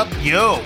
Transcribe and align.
up? 0.00 0.08
Yo, 0.22 0.64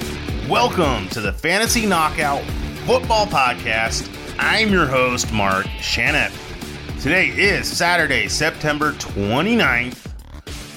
welcome 0.49 1.09
to 1.09 1.21
the 1.21 1.33
Fantasy 1.33 1.87
Knockout 1.87 2.45
Football 2.87 3.27
Podcast. 3.27 4.09
I'm 4.39 4.71
your 4.71 4.87
host, 4.87 5.33
Mark 5.33 5.67
Shannon. 5.81 6.31
Today 7.01 7.31
is 7.31 7.67
Saturday, 7.67 8.29
September 8.29 8.93
29th. 8.93 10.13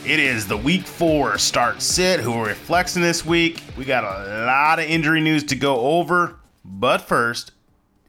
It 0.08 0.20
is 0.20 0.48
the 0.48 0.58
week 0.58 0.88
four 0.88 1.38
start 1.38 1.84
sit. 1.84 2.20
Who 2.20 2.34
are 2.34 2.52
flexing 2.56 3.04
this 3.04 3.24
week? 3.24 3.62
We 3.78 3.86
got 3.86 4.04
a 4.04 4.46
lot 4.48 4.80
of 4.80 4.86
injury 4.86 5.22
news 5.22 5.44
to 5.44 5.56
go 5.56 5.80
over. 5.80 6.40
But 6.66 7.02
first, 7.02 7.52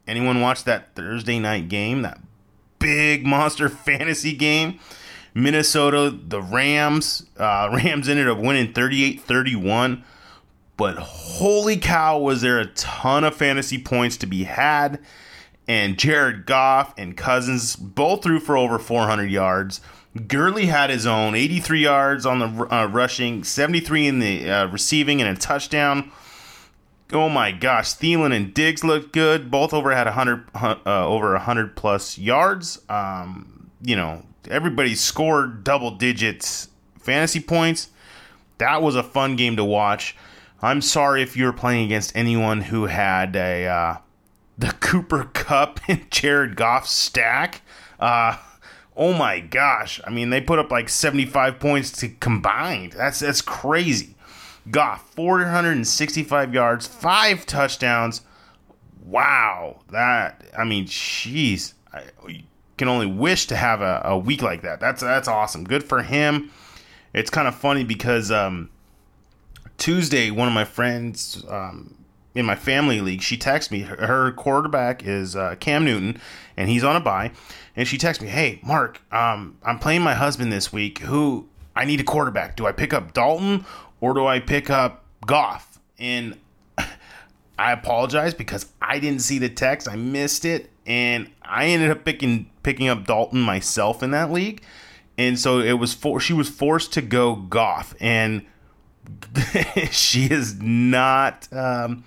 anyone 0.07 0.41
watch 0.41 0.65
that 0.65 0.95
Thursday 0.95 1.39
night 1.39 1.69
game? 1.69 2.01
That 2.01 2.21
big 2.79 3.27
monster 3.27 3.69
fantasy 3.69 4.33
game? 4.33 4.81
Minnesota, 5.35 6.11
the 6.11 6.41
Rams. 6.41 7.27
Uh, 7.37 7.69
Rams 7.75 8.09
ended 8.09 8.31
up 8.31 8.39
winning 8.39 8.73
38 8.73 9.21
31. 9.21 10.05
But 10.79 10.97
holy 10.97 11.77
cow, 11.77 12.19
was 12.19 12.41
there 12.41 12.59
a 12.61 12.67
ton 12.67 13.25
of 13.25 13.37
fantasy 13.37 13.83
points 13.83 14.17
to 14.19 14.27
be 14.27 14.45
had. 14.45 15.01
And 15.67 15.99
Jared 15.99 16.47
Goff 16.47 16.95
and 16.97 17.15
Cousins 17.15 17.77
both 17.77 18.23
threw 18.23 18.41
for 18.41 18.57
over 18.57 18.79
400 18.79 19.31
yards. 19.31 19.83
Gurley 20.27 20.67
had 20.67 20.89
his 20.89 21.05
own 21.05 21.35
83 21.35 21.83
yards 21.83 22.25
on 22.25 22.39
the 22.39 22.75
uh, 22.75 22.87
rushing, 22.87 23.45
73 23.45 24.07
in 24.07 24.19
the 24.21 24.51
uh, 24.51 24.67
receiving, 24.69 25.21
and 25.21 25.37
a 25.37 25.39
touchdown. 25.39 26.11
Oh 27.13 27.29
my 27.29 27.53
gosh, 27.53 27.95
Thielen 27.95 28.35
and 28.35 28.55
Diggs 28.55 28.85
looked 28.85 29.13
good. 29.13 29.51
Both 29.51 29.75
over 29.75 29.95
had 29.95 30.07
100 30.07 30.49
uh, 30.55 30.77
over 30.87 31.33
100 31.33 31.77
plus 31.77 32.19
yards. 32.19 32.81
Um, 32.89 33.71
you 33.83 33.97
know, 33.97 34.25
everybody 34.49 34.95
scored 34.95 35.65
double 35.65 35.91
digits 35.91 36.69
fantasy 36.99 37.41
points. 37.41 37.89
That 38.59 38.81
was 38.81 38.95
a 38.95 39.03
fun 39.03 39.37
game 39.37 39.57
to 39.57 39.65
watch. 39.65 40.17
I'm 40.61 40.81
sorry 40.81 41.23
if 41.23 41.37
you 41.37 41.45
were 41.45 41.53
playing 41.53 41.85
against 41.87 42.17
anyone 42.17 42.63
who 42.63 42.87
had 42.87 43.37
a 43.37 43.67
uh, 43.67 43.97
the 44.57 44.73
Cooper 44.81 45.31
Kupp 45.33 45.81
and 45.89 46.11
Jared 46.11 46.57
Goff 46.57 46.87
stack. 46.87 47.63
Uh, 48.01 48.39
oh 48.97 49.13
my 49.13 49.41
gosh! 49.41 50.01
I 50.05 50.11
mean, 50.11 50.31
they 50.31 50.41
put 50.41 50.59
up 50.59 50.71
like 50.71 50.89
75 50.89 51.61
points 51.61 51.93
to 52.01 52.09
combined. 52.09 52.93
That's 52.93 53.21
that's 53.21 53.43
crazy. 53.43 54.17
Goff 54.71 55.09
465 55.15 56.53
yards, 56.53 56.87
five 56.87 57.47
touchdowns. 57.47 58.23
Wow, 59.03 59.81
that 59.91 60.45
I 60.59 60.65
mean, 60.65 60.87
jeez, 60.87 61.75
I 61.93 62.03
can 62.77 62.89
only 62.89 63.07
wish 63.07 63.47
to 63.47 63.57
have 63.57 63.81
a, 63.81 64.03
a 64.05 64.19
week 64.19 64.43
like 64.43 64.63
that. 64.63 64.81
That's 64.81 65.01
that's 65.01 65.29
awesome. 65.29 65.65
Good 65.65 65.85
for 65.85 66.03
him. 66.03 66.51
It's 67.15 67.31
kind 67.31 67.49
of 67.49 67.55
funny 67.55 67.85
because 67.85 68.31
um, 68.31 68.71
Tuesday, 69.79 70.31
one 70.31 70.49
of 70.49 70.55
my 70.55 70.65
friends 70.65 71.45
um, 71.49 71.95
in 72.35 72.45
my 72.45 72.57
family 72.57 73.01
league, 73.01 73.23
she 73.23 73.39
texted 73.39 73.71
me. 73.71 73.81
Her, 73.81 74.33
quarterback 74.33 75.05
is 75.05 75.35
uh, 75.35 75.55
Cam 75.61 75.85
Newton, 75.85 76.21
and 76.57 76.69
he's 76.69 76.85
on 76.85 76.97
a 76.97 77.01
bye. 77.01 77.31
And 77.77 77.87
she 77.87 77.97
texted 77.97 78.23
me, 78.23 78.29
"Hey, 78.29 78.61
Mark, 78.63 79.01
um, 79.13 79.57
I'm 79.63 79.79
playing 79.79 80.03
my 80.03 80.15
husband 80.15 80.53
this 80.53 80.73
week. 80.73 80.99
Who 80.99 81.49
I 81.75 81.85
need 81.85 82.01
a 82.01 82.05
quarterback. 82.05 82.57
Do 82.57 82.67
I 82.67 82.73
pick 82.73 82.93
up 82.93 83.13
Dalton 83.13 83.65
or 84.01 84.15
do 84.15 84.27
I 84.27 84.41
pick 84.41 84.69
up 84.69 85.05
Goff?" 85.27 85.79
And 85.99 86.37
I 87.59 87.73
apologize 87.73 88.35
because 88.35 88.67
I 88.83 88.99
didn't 88.99 89.23
see 89.23 89.39
the 89.39 89.49
text. 89.49 89.89
I 89.89 89.95
missed 89.95 90.45
it, 90.45 90.71
and 90.87 91.31
I 91.43 91.67
ended 91.67 91.91
up 91.91 92.05
picking 92.05 92.51
picking 92.65 92.89
up 92.89 93.07
Dalton 93.07 93.41
myself 93.41 94.03
in 94.03 94.11
that 94.11 94.33
league. 94.33 94.63
And 95.17 95.39
so 95.39 95.61
it 95.61 95.73
was 95.75 95.95
for 95.95 96.21
she 96.21 96.33
was 96.33 96.49
forced 96.49 96.93
to 96.95 97.03
go 97.03 97.37
Goff, 97.37 97.95
and 98.01 98.45
she 99.91 100.27
is 100.27 100.61
not 100.61 101.49
um, 101.53 102.05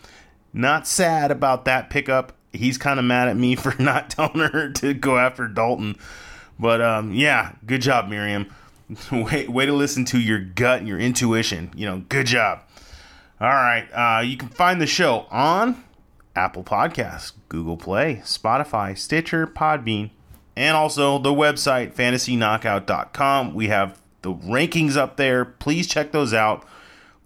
not 0.54 0.88
sad 0.88 1.32
about 1.32 1.66
that 1.66 1.90
pickup. 1.90 2.34
He's 2.52 2.78
kind 2.78 3.00
of 3.00 3.06
mad 3.06 3.28
at 3.28 3.38
me 3.38 3.56
for 3.58 3.80
not 3.82 4.10
telling 4.10 4.40
her 4.40 4.70
to 4.70 4.94
go 4.94 5.18
after 5.18 5.48
Dalton. 5.48 5.98
But 6.60 6.82
um, 6.82 7.14
yeah, 7.14 7.54
good 7.66 7.82
job, 7.82 8.10
Miriam. 8.10 8.54
way, 9.12 9.48
way 9.48 9.66
to 9.66 9.74
listen 9.74 10.06
to 10.06 10.20
your 10.20 10.40
gut 10.40 10.80
and 10.80 10.88
your 10.88 11.00
intuition. 11.00 11.72
You 11.76 11.86
know, 11.86 12.04
good 12.10 12.28
job. 12.28 12.62
All 13.40 13.48
right, 13.48 13.88
uh, 13.92 14.22
you 14.22 14.38
can 14.38 14.50
find 14.50 14.80
the 14.80 14.86
show 14.86 15.26
on 15.32 15.84
Apple 16.36 16.64
Podcasts, 16.64 17.32
Google 17.50 17.78
Play, 17.78 18.18
Spotify, 18.24 18.96
Stitcher, 18.96 19.48
Podbean, 19.48 20.12
and 20.56 20.78
also 20.78 21.18
the 21.18 21.32
website 21.32 21.94
fantasyknockout.com. 21.96 23.56
We 23.56 23.70
have 23.70 24.00
the 24.22 24.32
rankings 24.32 24.96
up 24.96 25.18
there. 25.18 25.44
Please 25.44 25.88
check 25.88 26.12
those 26.12 26.36
out 26.36 26.64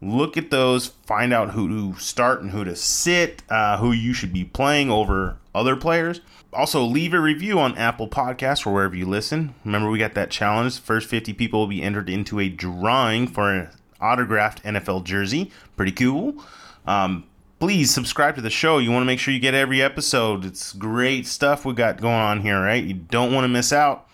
look 0.06 0.38
at 0.38 0.52
those, 0.52 0.88
find 1.06 1.34
out 1.34 1.52
who 1.52 1.94
to 1.94 2.00
start 2.00 2.42
and 2.42 2.52
who 2.52 2.64
to 2.64 2.76
sit, 2.76 3.42
uh, 3.50 3.78
who 3.78 3.92
you 3.92 4.14
should 4.14 4.32
be 4.32 4.44
playing 4.44 4.92
over 4.92 5.38
other 5.54 5.76
players. 5.76 6.22
Also, 6.54 6.84
leave 6.84 7.14
a 7.14 7.20
review 7.20 7.60
on 7.60 7.78
Apple 7.78 8.08
Podcasts 8.08 8.66
or 8.66 8.74
wherever 8.74 8.96
you 8.96 9.06
listen. 9.06 9.56
Remember, 9.66 9.90
we 9.90 10.00
got 10.00 10.14
that 10.14 10.32
challenge. 10.32 10.80
First 10.80 11.10
50 11.10 11.34
people 11.34 11.60
will 11.60 11.68
be 11.68 11.82
entered 11.82 12.10
into 12.10 12.40
a 12.40 12.48
drawing 12.48 13.28
for 13.28 13.52
an 13.52 13.70
autographed 14.00 14.64
NFL 14.64 15.04
jersey. 15.04 15.52
Pretty 15.76 15.92
cool. 15.92 16.42
Um, 16.88 17.26
please 17.60 17.94
subscribe 17.94 18.36
to 18.36 18.42
the 18.42 18.50
show. 18.50 18.78
You 18.78 18.92
want 18.92 19.02
to 19.02 19.08
make 19.08 19.20
sure 19.20 19.34
you 19.34 19.40
get 19.40 19.54
every 19.54 19.82
episode. 19.82 20.46
It's 20.46 20.72
great 20.72 21.28
stuff 21.28 21.66
we 21.66 21.74
got 21.74 22.00
going 22.00 22.14
on 22.14 22.42
here, 22.42 22.62
right? 22.62 22.84
You 22.84 22.94
don't 22.94 23.34
want 23.34 23.44
to 23.44 23.50
miss 23.50 23.74
out. 23.74 24.08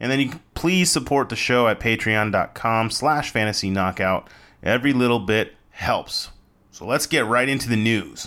And 0.00 0.10
then 0.10 0.20
you 0.20 0.32
please 0.54 0.90
support 0.90 1.28
the 1.28 1.36
show 1.36 1.68
at 1.68 1.78
patreon.com 1.78 2.90
slash 2.90 3.30
fantasy 3.30 3.70
knockout. 3.70 4.28
Every 4.64 4.94
little 4.94 5.18
bit 5.18 5.52
helps. 5.68 6.30
So 6.70 6.86
let's 6.86 7.06
get 7.06 7.26
right 7.26 7.46
into 7.46 7.68
the 7.68 7.76
news. 7.76 8.26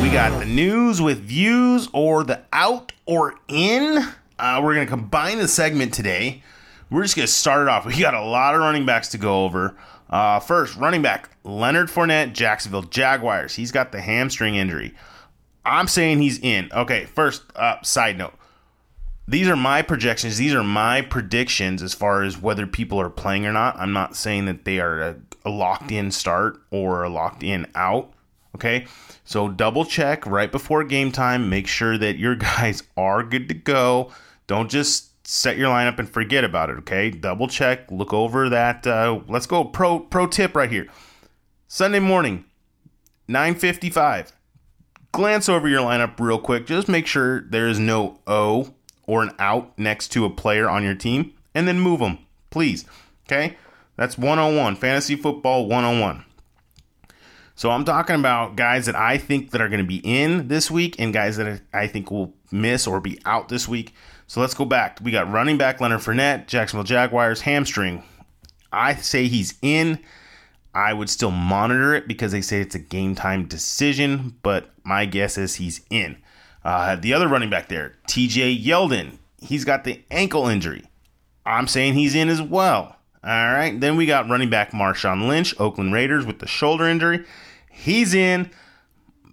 We 0.00 0.08
got 0.10 0.38
the 0.38 0.46
news 0.46 1.02
with 1.02 1.18
views 1.20 1.90
or 1.92 2.24
the 2.24 2.40
out 2.50 2.92
or 3.04 3.34
in. 3.46 4.02
Uh, 4.38 4.60
we're 4.64 4.74
going 4.74 4.86
to 4.86 4.90
combine 4.90 5.36
the 5.36 5.46
segment 5.46 5.92
today. 5.92 6.42
We're 6.90 7.02
just 7.02 7.14
going 7.14 7.26
to 7.26 7.32
start 7.32 7.60
it 7.60 7.68
off. 7.68 7.84
We 7.84 8.00
got 8.00 8.14
a 8.14 8.24
lot 8.24 8.54
of 8.54 8.62
running 8.62 8.86
backs 8.86 9.08
to 9.10 9.18
go 9.18 9.44
over. 9.44 9.76
Uh, 10.08 10.40
first, 10.40 10.76
running 10.76 11.02
back 11.02 11.28
Leonard 11.44 11.88
Fournette, 11.88 12.32
Jacksonville 12.32 12.84
Jaguars. 12.84 13.54
He's 13.54 13.70
got 13.70 13.92
the 13.92 14.00
hamstring 14.00 14.54
injury. 14.54 14.94
I'm 15.62 15.88
saying 15.88 16.22
he's 16.22 16.38
in. 16.38 16.70
Okay, 16.72 17.04
first, 17.04 17.42
uh, 17.54 17.82
side 17.82 18.16
note 18.16 18.32
these 19.26 19.48
are 19.48 19.56
my 19.56 19.82
projections. 19.82 20.36
These 20.36 20.54
are 20.54 20.64
my 20.64 21.00
predictions 21.00 21.82
as 21.82 21.94
far 21.94 22.22
as 22.22 22.40
whether 22.40 22.66
people 22.66 23.00
are 23.00 23.10
playing 23.10 23.46
or 23.46 23.52
not. 23.52 23.76
I'm 23.78 23.92
not 23.92 24.16
saying 24.16 24.46
that 24.46 24.64
they 24.64 24.80
are 24.80 25.00
a, 25.00 25.16
a 25.44 25.50
locked 25.50 25.92
in 25.92 26.10
start 26.10 26.60
or 26.70 27.04
a 27.04 27.08
locked 27.08 27.42
in 27.42 27.66
out. 27.74 28.12
Okay. 28.54 28.86
So 29.24 29.48
double 29.48 29.84
check 29.84 30.26
right 30.26 30.50
before 30.50 30.84
game 30.84 31.12
time. 31.12 31.48
Make 31.48 31.66
sure 31.66 31.96
that 31.98 32.18
your 32.18 32.34
guys 32.36 32.82
are 32.96 33.22
good 33.22 33.48
to 33.48 33.54
go. 33.54 34.10
Don't 34.46 34.70
just 34.70 35.10
set 35.26 35.56
your 35.56 35.68
lineup 35.68 36.00
and 36.00 36.10
forget 36.10 36.42
about 36.42 36.70
it. 36.70 36.78
Okay. 36.78 37.10
Double 37.10 37.46
check. 37.46 37.90
Look 37.90 38.12
over 38.12 38.48
that. 38.48 38.86
Uh, 38.86 39.20
let's 39.28 39.46
go. 39.46 39.64
Pro 39.64 40.00
pro 40.00 40.26
tip 40.26 40.56
right 40.56 40.70
here. 40.70 40.88
Sunday 41.68 42.00
morning, 42.00 42.44
955. 43.28 44.32
Glance 45.12 45.48
over 45.48 45.68
your 45.68 45.80
lineup 45.80 46.18
real 46.18 46.38
quick. 46.38 46.66
Just 46.66 46.88
make 46.88 47.06
sure 47.06 47.42
there 47.42 47.68
is 47.68 47.78
no 47.78 48.18
O 48.26 48.74
or 49.12 49.22
an 49.22 49.30
out 49.38 49.78
next 49.78 50.08
to 50.08 50.24
a 50.24 50.30
player 50.30 50.70
on 50.70 50.82
your 50.82 50.94
team 50.94 51.34
and 51.54 51.68
then 51.68 51.78
move 51.78 52.00
them, 52.00 52.18
please. 52.48 52.86
Okay? 53.26 53.58
That's 53.96 54.16
101, 54.16 54.76
fantasy 54.76 55.16
football 55.16 55.66
101. 55.66 56.24
So 57.54 57.70
I'm 57.70 57.84
talking 57.84 58.16
about 58.16 58.56
guys 58.56 58.86
that 58.86 58.96
I 58.96 59.18
think 59.18 59.50
that 59.50 59.60
are 59.60 59.68
going 59.68 59.82
to 59.82 59.86
be 59.86 60.00
in 60.02 60.48
this 60.48 60.70
week 60.70 60.96
and 60.98 61.12
guys 61.12 61.36
that 61.36 61.60
I 61.74 61.88
think 61.88 62.10
will 62.10 62.32
miss 62.50 62.86
or 62.86 63.00
be 63.00 63.18
out 63.26 63.50
this 63.50 63.68
week. 63.68 63.92
So 64.26 64.40
let's 64.40 64.54
go 64.54 64.64
back. 64.64 64.98
We 65.02 65.10
got 65.10 65.30
running 65.30 65.58
back 65.58 65.78
Leonard 65.78 66.00
Fournette, 66.00 66.46
Jacksonville 66.46 66.84
Jaguars, 66.84 67.42
hamstring. 67.42 68.02
I 68.72 68.94
say 68.94 69.28
he's 69.28 69.58
in. 69.60 69.98
I 70.74 70.94
would 70.94 71.10
still 71.10 71.30
monitor 71.30 71.94
it 71.94 72.08
because 72.08 72.32
they 72.32 72.40
say 72.40 72.62
it's 72.62 72.74
a 72.74 72.78
game 72.78 73.14
time 73.14 73.44
decision, 73.44 74.36
but 74.42 74.70
my 74.84 75.04
guess 75.04 75.36
is 75.36 75.56
he's 75.56 75.82
in. 75.90 76.16
Uh, 76.64 76.96
the 76.96 77.12
other 77.12 77.28
running 77.28 77.50
back 77.50 77.68
there, 77.68 77.94
TJ 78.06 78.64
Yeldon, 78.64 79.18
he's 79.40 79.64
got 79.64 79.84
the 79.84 80.00
ankle 80.10 80.46
injury. 80.46 80.84
I'm 81.44 81.66
saying 81.66 81.94
he's 81.94 82.14
in 82.14 82.28
as 82.28 82.40
well. 82.40 82.96
All 83.24 83.52
right. 83.52 83.78
Then 83.78 83.96
we 83.96 84.06
got 84.06 84.28
running 84.28 84.50
back 84.50 84.72
Marshawn 84.72 85.28
Lynch, 85.28 85.58
Oakland 85.60 85.92
Raiders, 85.92 86.26
with 86.26 86.38
the 86.38 86.46
shoulder 86.46 86.88
injury. 86.88 87.24
He's 87.70 88.14
in. 88.14 88.50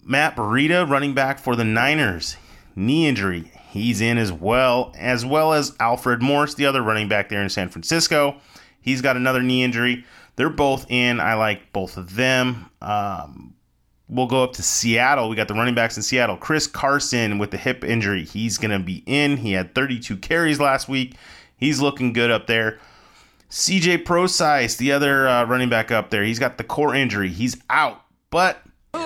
Matt 0.04 0.36
Breida, 0.36 0.90
running 0.90 1.14
back 1.14 1.38
for 1.38 1.56
the 1.56 1.64
Niners, 1.64 2.36
knee 2.76 3.08
injury. 3.08 3.52
He's 3.70 4.02
in 4.02 4.18
as 4.18 4.32
well, 4.32 4.92
as 4.98 5.24
well 5.24 5.54
as 5.54 5.76
Alfred 5.80 6.24
Morris, 6.24 6.56
the 6.56 6.66
other 6.66 6.82
running 6.82 7.08
back 7.08 7.30
there 7.30 7.44
in 7.44 7.50
San 7.50 7.70
Francisco. 7.70 8.38
He's 8.82 9.04
got 9.04 9.18
another 9.18 9.44
knee 9.44 9.64
injury. 9.64 10.06
They're 10.36 10.50
both 10.50 10.90
in. 10.90 11.20
I 11.20 11.36
like 11.36 11.72
both 11.74 11.98
of 11.98 12.16
them. 12.16 12.72
Um, 12.82 13.54
We'll 14.10 14.26
go 14.26 14.44
up 14.44 14.54
to 14.54 14.64
Seattle. 14.64 15.30
We 15.30 15.36
got 15.36 15.48
the 15.48 15.54
running 15.54 15.76
backs 15.76 15.96
in 15.96 16.02
Seattle. 16.02 16.36
Chris 16.36 16.66
Carson 16.66 17.38
with 17.38 17.52
the 17.52 17.58
hip 17.58 17.84
injury. 17.84 18.26
He's 18.26 18.58
going 18.58 18.72
to 18.72 18.80
be 18.80 19.04
in. 19.06 19.38
He 19.38 19.52
had 19.52 19.76
32 19.76 20.18
carries 20.18 20.60
last 20.60 20.90
week. 20.90 21.16
He's 21.58 21.80
looking 21.80 22.12
good 22.14 22.32
up 22.32 22.48
there. 22.48 22.80
CJ 23.52 24.06
Prosise, 24.06 24.76
the 24.78 24.92
other 24.92 25.28
uh, 25.28 25.46
running 25.46 25.70
back 25.70 25.92
up 25.92 26.10
there, 26.10 26.24
he's 26.24 26.40
got 26.40 26.58
the 26.58 26.64
core 26.64 26.94
injury. 26.96 27.30
He's 27.30 27.58
out, 27.70 28.02
but 28.30 28.62
who 28.94 29.00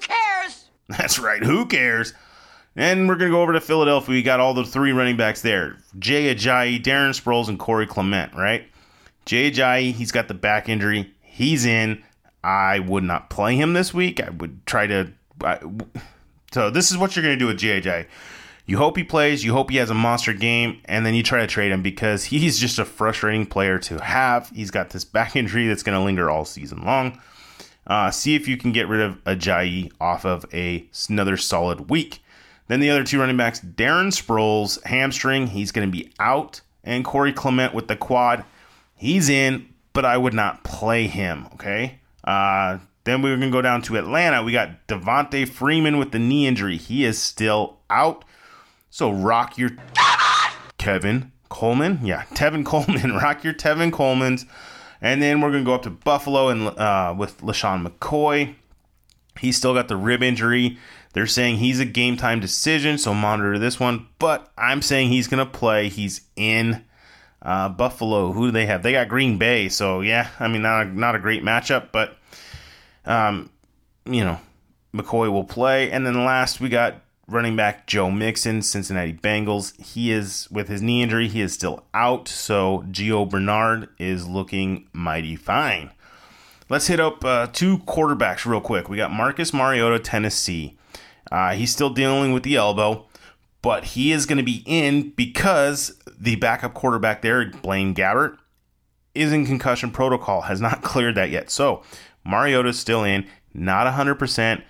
cares? 0.00 0.64
That's 0.88 1.18
right. 1.18 1.42
Who 1.42 1.66
cares? 1.66 2.14
And 2.74 3.06
we're 3.06 3.16
going 3.16 3.30
to 3.30 3.36
go 3.36 3.42
over 3.42 3.52
to 3.52 3.60
Philadelphia. 3.60 4.14
We 4.14 4.22
got 4.22 4.40
all 4.40 4.54
the 4.54 4.64
three 4.64 4.92
running 4.92 5.16
backs 5.18 5.42
there 5.42 5.76
Jay 5.98 6.34
Ajayi, 6.34 6.82
Darren 6.82 7.10
Sproles, 7.10 7.48
and 7.48 7.58
Corey 7.58 7.86
Clement, 7.86 8.34
right? 8.34 8.64
Jay 9.26 9.50
Ajayi, 9.50 9.92
he's 9.92 10.10
got 10.10 10.28
the 10.28 10.34
back 10.34 10.68
injury. 10.68 11.12
He's 11.20 11.66
in. 11.66 12.02
I 12.44 12.80
would 12.80 13.04
not 13.04 13.30
play 13.30 13.56
him 13.56 13.72
this 13.72 13.94
week. 13.94 14.20
I 14.20 14.30
would 14.30 14.66
try 14.66 14.86
to. 14.86 15.12
I, 15.42 15.60
so, 16.52 16.70
this 16.70 16.90
is 16.90 16.98
what 16.98 17.16
you're 17.16 17.22
going 17.22 17.38
to 17.38 17.38
do 17.38 17.46
with 17.46 17.58
Ajayi. 17.58 18.06
You 18.64 18.78
hope 18.78 18.96
he 18.96 19.04
plays, 19.04 19.42
you 19.42 19.52
hope 19.52 19.70
he 19.70 19.78
has 19.78 19.90
a 19.90 19.94
monster 19.94 20.32
game, 20.32 20.80
and 20.84 21.04
then 21.04 21.14
you 21.14 21.22
try 21.22 21.40
to 21.40 21.46
trade 21.46 21.72
him 21.72 21.82
because 21.82 22.24
he's 22.26 22.58
just 22.58 22.78
a 22.78 22.84
frustrating 22.84 23.46
player 23.46 23.78
to 23.80 24.02
have. 24.02 24.50
He's 24.50 24.70
got 24.70 24.90
this 24.90 25.04
back 25.04 25.36
injury 25.36 25.66
that's 25.66 25.82
going 25.82 25.98
to 25.98 26.04
linger 26.04 26.30
all 26.30 26.44
season 26.44 26.84
long. 26.84 27.20
Uh, 27.86 28.10
see 28.10 28.36
if 28.36 28.46
you 28.46 28.56
can 28.56 28.70
get 28.70 28.86
rid 28.86 29.00
of 29.00 29.22
Ajayi 29.24 29.90
off 30.00 30.24
of 30.24 30.46
a 30.54 30.86
another 31.08 31.36
solid 31.36 31.90
week. 31.90 32.22
Then 32.68 32.78
the 32.78 32.90
other 32.90 33.02
two 33.02 33.18
running 33.18 33.36
backs, 33.36 33.60
Darren 33.60 34.12
Sproles, 34.12 34.82
hamstring, 34.84 35.48
he's 35.48 35.72
going 35.72 35.86
to 35.86 35.92
be 35.92 36.12
out, 36.20 36.60
and 36.84 37.04
Corey 37.04 37.32
Clement 37.32 37.74
with 37.74 37.88
the 37.88 37.96
quad, 37.96 38.44
he's 38.96 39.28
in, 39.28 39.68
but 39.92 40.04
I 40.04 40.16
would 40.16 40.32
not 40.32 40.62
play 40.62 41.08
him. 41.08 41.48
Okay. 41.54 41.98
Uh, 42.24 42.78
then 43.04 43.22
we're 43.22 43.36
going 43.36 43.50
to 43.50 43.50
go 43.50 43.62
down 43.62 43.82
to 43.82 43.96
Atlanta. 43.96 44.42
We 44.42 44.52
got 44.52 44.86
Devonta 44.86 45.48
Freeman 45.48 45.98
with 45.98 46.12
the 46.12 46.18
knee 46.18 46.46
injury. 46.46 46.76
He 46.76 47.04
is 47.04 47.20
still 47.20 47.78
out. 47.90 48.24
So 48.90 49.10
rock 49.10 49.58
your 49.58 49.70
Kevin 50.78 51.32
Coleman. 51.48 52.00
Yeah, 52.02 52.24
Tevin 52.34 52.64
Coleman. 52.64 53.12
Rock 53.22 53.44
your 53.44 53.54
Tevin 53.54 53.92
Coleman's. 53.92 54.46
And 55.00 55.20
then 55.20 55.40
we're 55.40 55.50
going 55.50 55.64
to 55.64 55.68
go 55.68 55.74
up 55.74 55.82
to 55.82 55.90
Buffalo 55.90 56.48
and 56.48 56.68
uh, 56.68 57.14
with 57.16 57.40
LeSean 57.40 57.86
McCoy. 57.86 58.54
He's 59.38 59.56
still 59.56 59.74
got 59.74 59.88
the 59.88 59.96
rib 59.96 60.22
injury. 60.22 60.78
They're 61.12 61.26
saying 61.26 61.56
he's 61.56 61.80
a 61.80 61.84
game 61.84 62.16
time 62.16 62.40
decision, 62.40 62.98
so 62.98 63.12
monitor 63.12 63.58
this 63.58 63.78
one. 63.78 64.06
But 64.18 64.50
I'm 64.56 64.80
saying 64.80 65.08
he's 65.08 65.28
going 65.28 65.44
to 65.44 65.50
play. 65.50 65.88
He's 65.88 66.22
in 66.36 66.84
uh, 67.42 67.68
Buffalo. 67.68 68.32
Who 68.32 68.46
do 68.46 68.50
they 68.52 68.66
have? 68.66 68.82
They 68.82 68.92
got 68.92 69.08
Green 69.08 69.38
Bay. 69.38 69.68
So 69.68 70.00
yeah, 70.00 70.28
I 70.40 70.48
mean 70.48 70.62
not 70.62 70.86
a, 70.86 70.98
not 70.98 71.14
a 71.14 71.18
great 71.18 71.42
matchup, 71.42 71.88
but 71.92 72.16
um, 73.04 73.50
you 74.06 74.24
know 74.24 74.40
McCoy 74.94 75.30
will 75.30 75.44
play. 75.44 75.90
And 75.90 76.06
then 76.06 76.24
last 76.24 76.60
we 76.60 76.68
got 76.68 77.02
running 77.28 77.56
back 77.56 77.86
Joe 77.86 78.10
Mixon, 78.10 78.62
Cincinnati 78.62 79.12
Bengals. 79.12 79.80
He 79.80 80.12
is 80.12 80.48
with 80.50 80.68
his 80.68 80.82
knee 80.82 81.02
injury, 81.02 81.28
he 81.28 81.40
is 81.40 81.52
still 81.52 81.84
out, 81.94 82.28
so 82.28 82.84
Gio 82.90 83.28
Bernard 83.28 83.88
is 83.98 84.28
looking 84.28 84.88
mighty 84.92 85.36
fine. 85.36 85.90
Let's 86.68 86.86
hit 86.86 87.00
up 87.00 87.24
uh, 87.24 87.48
two 87.52 87.78
quarterbacks 87.78 88.46
real 88.46 88.60
quick. 88.60 88.88
We 88.88 88.96
got 88.96 89.12
Marcus 89.12 89.52
Mariota, 89.52 89.98
Tennessee. 89.98 90.76
Uh, 91.30 91.52
he's 91.54 91.72
still 91.72 91.90
dealing 91.90 92.32
with 92.32 92.42
the 92.42 92.56
elbow, 92.56 93.06
but 93.62 93.84
he 93.84 94.12
is 94.12 94.26
going 94.26 94.38
to 94.38 94.44
be 94.44 94.62
in 94.66 95.10
because 95.10 95.98
the 96.22 96.36
backup 96.36 96.72
quarterback 96.72 97.20
there, 97.20 97.50
Blaine 97.50 97.94
Gabbert, 97.94 98.38
is 99.12 99.32
in 99.32 99.44
concussion 99.44 99.90
protocol, 99.90 100.42
has 100.42 100.60
not 100.60 100.82
cleared 100.82 101.16
that 101.16 101.30
yet. 101.30 101.50
So 101.50 101.82
Mariota's 102.24 102.78
still 102.78 103.02
in, 103.02 103.26
not 103.52 103.92
100%. 103.92 104.62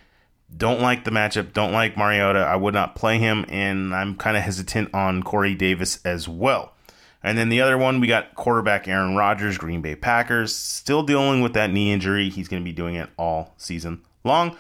Don't 0.54 0.80
like 0.80 1.04
the 1.04 1.10
matchup. 1.10 1.52
Don't 1.52 1.72
like 1.72 1.96
Mariota. 1.96 2.40
I 2.40 2.56
would 2.56 2.74
not 2.74 2.94
play 2.94 3.18
him, 3.18 3.44
and 3.48 3.94
I'm 3.94 4.16
kind 4.16 4.36
of 4.36 4.42
hesitant 4.42 4.94
on 4.94 5.22
Corey 5.22 5.54
Davis 5.54 6.00
as 6.04 6.26
well. 6.26 6.74
And 7.22 7.38
then 7.38 7.50
the 7.50 7.60
other 7.60 7.78
one, 7.78 8.00
we 8.00 8.06
got 8.06 8.34
quarterback 8.34 8.88
Aaron 8.88 9.14
Rodgers, 9.14 9.56
Green 9.56 9.80
Bay 9.80 9.94
Packers, 9.94 10.54
still 10.54 11.02
dealing 11.02 11.40
with 11.40 11.52
that 11.52 11.70
knee 11.70 11.92
injury. 11.92 12.30
He's 12.30 12.48
going 12.48 12.62
to 12.62 12.64
be 12.64 12.72
doing 12.72 12.96
it 12.96 13.10
all 13.16 13.54
season 13.58 14.02
long. 14.24 14.56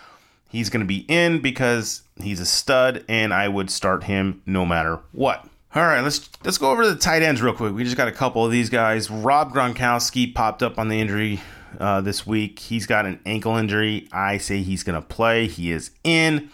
He's 0.48 0.70
going 0.70 0.80
to 0.82 0.86
be 0.86 1.06
in 1.08 1.40
because 1.40 2.02
he's 2.16 2.38
a 2.38 2.46
stud, 2.46 3.04
and 3.08 3.32
I 3.32 3.48
would 3.48 3.70
start 3.70 4.04
him 4.04 4.42
no 4.46 4.64
matter 4.64 5.00
what. 5.12 5.46
All 5.74 5.82
right, 5.82 6.02
let's 6.02 6.28
let's 6.44 6.58
go 6.58 6.70
over 6.70 6.82
to 6.82 6.90
the 6.90 7.00
tight 7.00 7.22
ends 7.22 7.40
real 7.40 7.54
quick. 7.54 7.72
We 7.72 7.82
just 7.82 7.96
got 7.96 8.06
a 8.06 8.12
couple 8.12 8.44
of 8.44 8.52
these 8.52 8.68
guys. 8.68 9.10
Rob 9.10 9.54
Gronkowski 9.54 10.34
popped 10.34 10.62
up 10.62 10.78
on 10.78 10.88
the 10.88 11.00
injury 11.00 11.40
uh, 11.80 12.02
this 12.02 12.26
week. 12.26 12.58
He's 12.58 12.84
got 12.84 13.06
an 13.06 13.20
ankle 13.24 13.56
injury. 13.56 14.06
I 14.12 14.36
say 14.36 14.60
he's 14.60 14.82
going 14.82 15.00
to 15.00 15.06
play. 15.06 15.46
He 15.46 15.72
is 15.72 15.90
in. 16.04 16.50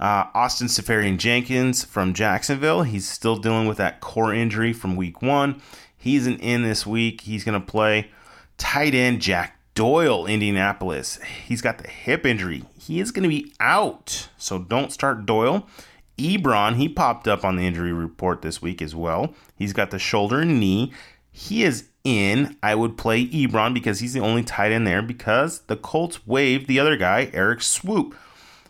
Uh, 0.00 0.24
Austin 0.34 0.66
Seferian-Jenkins 0.66 1.84
from 1.84 2.12
Jacksonville. 2.12 2.82
He's 2.82 3.08
still 3.08 3.36
dealing 3.36 3.68
with 3.68 3.76
that 3.76 4.00
core 4.00 4.34
injury 4.34 4.72
from 4.72 4.96
week 4.96 5.22
one. 5.22 5.62
He's 5.96 6.26
an 6.26 6.36
in 6.40 6.64
this 6.64 6.84
week. 6.84 7.20
He's 7.20 7.44
going 7.44 7.58
to 7.58 7.64
play. 7.64 8.10
Tight 8.58 8.96
end 8.96 9.22
Jack 9.22 9.60
Doyle, 9.76 10.26
Indianapolis. 10.26 11.20
He's 11.46 11.62
got 11.62 11.78
the 11.78 11.88
hip 11.88 12.26
injury. 12.26 12.64
He 12.76 12.98
is 12.98 13.12
going 13.12 13.22
to 13.22 13.28
be 13.28 13.52
out. 13.60 14.28
So 14.36 14.58
don't 14.58 14.92
start 14.92 15.24
Doyle. 15.24 15.68
Ebron, 16.18 16.76
he 16.76 16.88
popped 16.88 17.28
up 17.28 17.44
on 17.44 17.56
the 17.56 17.66
injury 17.66 17.92
report 17.92 18.42
this 18.42 18.62
week 18.62 18.80
as 18.80 18.94
well. 18.94 19.34
He's 19.56 19.72
got 19.72 19.90
the 19.90 19.98
shoulder 19.98 20.40
and 20.40 20.58
knee. 20.58 20.92
He 21.30 21.62
is 21.62 21.88
in, 22.04 22.56
I 22.62 22.74
would 22.74 22.96
play 22.96 23.26
Ebron 23.26 23.74
because 23.74 24.00
he's 24.00 24.14
the 24.14 24.20
only 24.20 24.42
tight 24.42 24.72
end 24.72 24.86
there 24.86 25.02
because 25.02 25.60
the 25.62 25.76
Colts 25.76 26.26
waived 26.26 26.66
the 26.66 26.80
other 26.80 26.96
guy, 26.96 27.30
Erik 27.32 27.58
Swoope. 27.58 28.14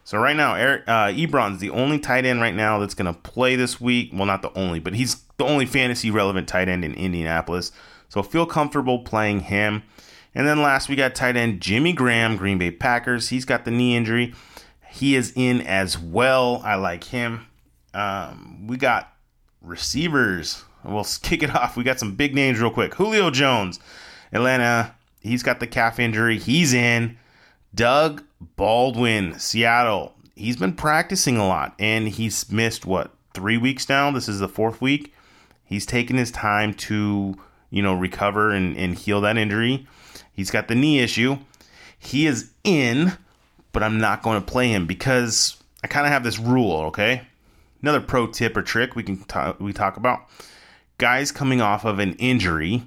So 0.02 0.19
right 0.19 0.37
now, 0.37 0.54
Eric 0.54 0.84
uh, 0.87 1.08
Ebron's 1.08 1.60
the 1.60 1.70
only 1.70 1.98
tight 1.98 2.25
end 2.25 2.40
right 2.40 2.54
now 2.54 2.78
that's 2.78 2.94
going 2.94 3.12
to 3.12 3.20
play 3.20 3.56
this 3.56 3.81
week. 3.81 4.10
Well, 4.12 4.26
not 4.26 4.42
the 4.42 4.56
only, 4.56 4.78
but 4.78 4.94
he's 4.94 5.22
the 5.37 5.44
only 5.44 5.66
fantasy 5.66 6.10
relevant 6.10 6.49
tight 6.49 6.69
end 6.69 6.84
in 6.84 6.94
Indianapolis. 6.94 7.72
So 8.08 8.22
feel 8.22 8.46
comfortable 8.46 9.00
playing 9.00 9.40
him. 9.40 9.82
And 10.34 10.46
then 10.46 10.62
last, 10.62 10.88
we 10.88 10.96
got 10.96 11.14
tight 11.14 11.37
end 11.37 11.60
Jimmy 11.60 11.92
Graham, 11.92 12.37
Green 12.37 12.58
Bay 12.58 12.70
Packers. 12.70 13.31
He's 13.31 13.44
got 13.44 13.64
the 13.64 13.70
knee 13.70 13.96
injury. 13.96 14.32
He 14.90 15.14
is 15.14 15.32
in 15.36 15.60
as 15.62 15.98
well. 15.98 16.62
I 16.64 16.76
like 16.76 17.04
him. 17.04 17.46
Um, 17.94 18.66
we 18.66 18.76
got 18.76 19.12
receivers. 19.60 20.64
We'll 20.84 21.06
kick 21.22 21.42
it 21.42 21.54
off. 21.54 21.76
We 21.76 21.84
got 21.84 21.98
some 21.98 22.14
big 22.14 22.34
names 22.34 22.60
real 22.60 22.70
quick. 22.70 22.94
Julio 22.94 23.30
Jones, 23.30 23.80
Atlanta. 24.32 24.94
He's 25.20 25.42
got 25.42 25.60
the 25.60 25.66
calf 25.66 25.98
injury. 25.98 26.38
He's 26.38 26.72
in. 26.72 27.18
Doug 27.74 28.22
Baldwin, 28.56 29.38
Seattle. 29.38 30.14
He's 30.34 30.56
been 30.56 30.74
practicing 30.74 31.36
a 31.36 31.46
lot 31.46 31.74
and 31.78 32.08
he's 32.08 32.50
missed 32.50 32.86
what 32.86 33.12
three 33.34 33.58
weeks 33.58 33.88
now. 33.88 34.11
This 34.11 34.28
is 34.28 34.40
the 34.40 34.49
fourth 34.49 34.80
week. 34.80 35.12
He's 35.64 35.84
taken 35.84 36.16
his 36.16 36.30
time 36.30 36.72
to 36.75 37.37
you 37.70 37.82
know 37.82 37.94
recover 37.94 38.50
and, 38.50 38.76
and 38.76 38.96
heal 38.96 39.20
that 39.22 39.37
injury. 39.37 39.87
He's 40.32 40.50
got 40.50 40.68
the 40.68 40.75
knee 40.75 41.00
issue. 41.00 41.38
He 41.99 42.26
is 42.26 42.52
in, 42.64 43.12
but 43.73 43.82
I'm 43.82 43.99
not 43.99 44.23
going 44.23 44.40
to 44.40 44.46
play 44.46 44.68
him 44.68 44.87
because 44.87 45.56
I 45.82 45.87
kind 45.87 46.06
of 46.06 46.12
have 46.12 46.25
this 46.25 46.38
rule. 46.38 46.82
Okay, 46.87 47.23
another 47.82 48.00
pro 48.00 48.26
tip 48.26 48.56
or 48.56 48.62
trick 48.62 48.94
we 48.94 49.02
can 49.02 49.25
we 49.58 49.73
talk 49.73 49.96
about 49.96 50.28
guys 50.99 51.32
coming 51.32 51.61
off 51.61 51.85
of 51.85 51.99
an 51.99 52.14
injury 52.14 52.82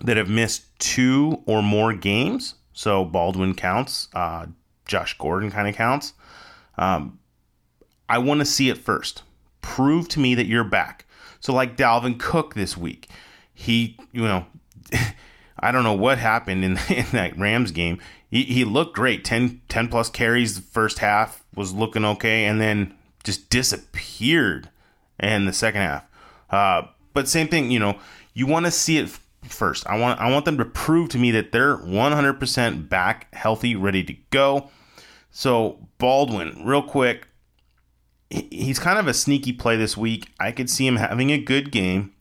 that 0.00 0.16
have 0.16 0.28
missed 0.28 0.64
two 0.78 1.42
or 1.46 1.62
more 1.62 1.92
games. 1.92 2.54
So 2.72 3.04
Baldwin 3.04 3.54
counts, 3.54 4.08
uh, 4.14 4.46
Josh 4.86 5.16
Gordon 5.16 5.50
kind 5.50 5.68
of 5.68 5.76
counts. 5.76 6.12
Um, 6.76 7.18
I 8.08 8.18
want 8.18 8.40
to 8.40 8.44
see 8.44 8.68
it 8.68 8.78
first. 8.78 9.22
Prove 9.60 10.08
to 10.10 10.20
me 10.20 10.34
that 10.34 10.46
you're 10.46 10.64
back. 10.64 11.06
So, 11.40 11.52
like 11.52 11.76
Dalvin 11.76 12.18
Cook 12.18 12.54
this 12.54 12.76
week, 12.76 13.08
he, 13.52 13.98
you 14.12 14.22
know, 14.22 14.46
I 15.58 15.72
don't 15.72 15.84
know 15.84 15.94
what 15.94 16.18
happened 16.18 16.64
in, 16.64 16.72
in 16.88 17.06
that 17.12 17.38
Rams 17.38 17.70
game. 17.70 18.00
He, 18.30 18.42
he 18.44 18.64
looked 18.64 18.96
great 18.96 19.24
10, 19.24 19.62
10 19.68 19.88
plus 19.88 20.10
carries 20.10 20.56
the 20.56 20.62
first 20.62 20.98
half, 20.98 21.44
was 21.54 21.72
looking 21.72 22.04
okay, 22.04 22.44
and 22.44 22.60
then 22.60 22.94
just 23.22 23.48
disappeared 23.48 24.68
in 25.20 25.46
the 25.46 25.52
second 25.52 25.80
half. 25.80 26.04
Uh, 26.50 26.88
but 27.12 27.28
same 27.28 27.48
thing, 27.48 27.70
you 27.70 27.78
know, 27.78 27.98
you 28.34 28.46
want 28.46 28.66
to 28.66 28.72
see 28.72 28.98
it 28.98 29.18
first. 29.48 29.86
I 29.86 29.98
want 29.98 30.20
I 30.20 30.30
want 30.30 30.44
them 30.44 30.58
to 30.58 30.64
prove 30.64 31.10
to 31.10 31.18
me 31.18 31.30
that 31.32 31.52
they're 31.52 31.76
100% 31.76 32.88
back, 32.88 33.32
healthy, 33.34 33.76
ready 33.76 34.02
to 34.04 34.14
go. 34.30 34.70
So 35.30 35.86
Baldwin, 35.98 36.62
real 36.64 36.82
quick, 36.82 37.28
he's 38.30 38.78
kind 38.78 38.98
of 38.98 39.06
a 39.06 39.14
sneaky 39.14 39.52
play 39.52 39.76
this 39.76 39.96
week. 39.96 40.28
I 40.40 40.52
could 40.52 40.70
see 40.70 40.86
him 40.86 40.96
having 40.96 41.30
a 41.30 41.38
good 41.38 41.70
game, 41.70 42.12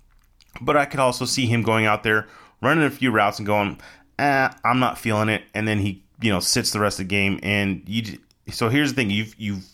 but 0.60 0.76
I 0.76 0.84
could 0.84 1.00
also 1.00 1.24
see 1.24 1.46
him 1.46 1.62
going 1.62 1.86
out 1.86 2.02
there 2.02 2.26
running 2.60 2.84
a 2.84 2.90
few 2.90 3.10
routes 3.10 3.38
and 3.38 3.46
going, 3.46 3.80
eh, 4.18 4.50
I'm 4.64 4.80
not 4.80 4.98
feeling 4.98 5.28
it, 5.28 5.42
and 5.54 5.66
then 5.66 5.78
he 5.78 6.02
you 6.20 6.32
know 6.32 6.40
sits 6.40 6.70
the 6.70 6.80
rest 6.80 6.98
of 6.98 7.06
the 7.06 7.10
game. 7.10 7.40
And 7.42 7.82
you, 7.86 8.18
so 8.50 8.68
here's 8.68 8.92
the 8.92 8.96
thing: 8.96 9.10
you've 9.10 9.34
you've 9.38 9.66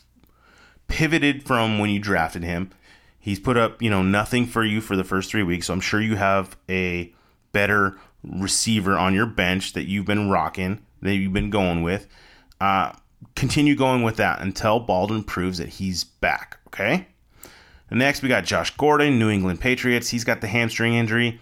pivoted 0.88 1.44
from 1.44 1.78
when 1.78 1.90
you 1.90 2.00
drafted 2.00 2.42
him 2.42 2.70
He's 3.20 3.38
put 3.38 3.58
up, 3.58 3.82
you 3.82 3.90
know, 3.90 4.02
nothing 4.02 4.46
for 4.46 4.64
you 4.64 4.80
for 4.80 4.96
the 4.96 5.04
first 5.04 5.30
three 5.30 5.42
weeks. 5.42 5.66
So 5.66 5.74
I'm 5.74 5.80
sure 5.80 6.00
you 6.00 6.16
have 6.16 6.56
a 6.70 7.12
better 7.52 7.98
receiver 8.24 8.96
on 8.96 9.14
your 9.14 9.26
bench 9.26 9.74
that 9.74 9.86
you've 9.86 10.06
been 10.06 10.30
rocking, 10.30 10.80
that 11.02 11.14
you've 11.14 11.34
been 11.34 11.50
going 11.50 11.82
with. 11.82 12.06
Uh, 12.62 12.92
continue 13.36 13.76
going 13.76 14.02
with 14.02 14.16
that 14.16 14.40
until 14.40 14.80
Baldwin 14.80 15.22
proves 15.22 15.58
that 15.58 15.68
he's 15.68 16.02
back. 16.02 16.58
Okay. 16.68 17.06
Next, 17.90 18.22
we 18.22 18.28
got 18.28 18.44
Josh 18.44 18.74
Gordon, 18.76 19.18
New 19.18 19.28
England 19.28 19.60
Patriots. 19.60 20.08
He's 20.08 20.24
got 20.24 20.40
the 20.40 20.46
hamstring 20.46 20.94
injury. 20.94 21.40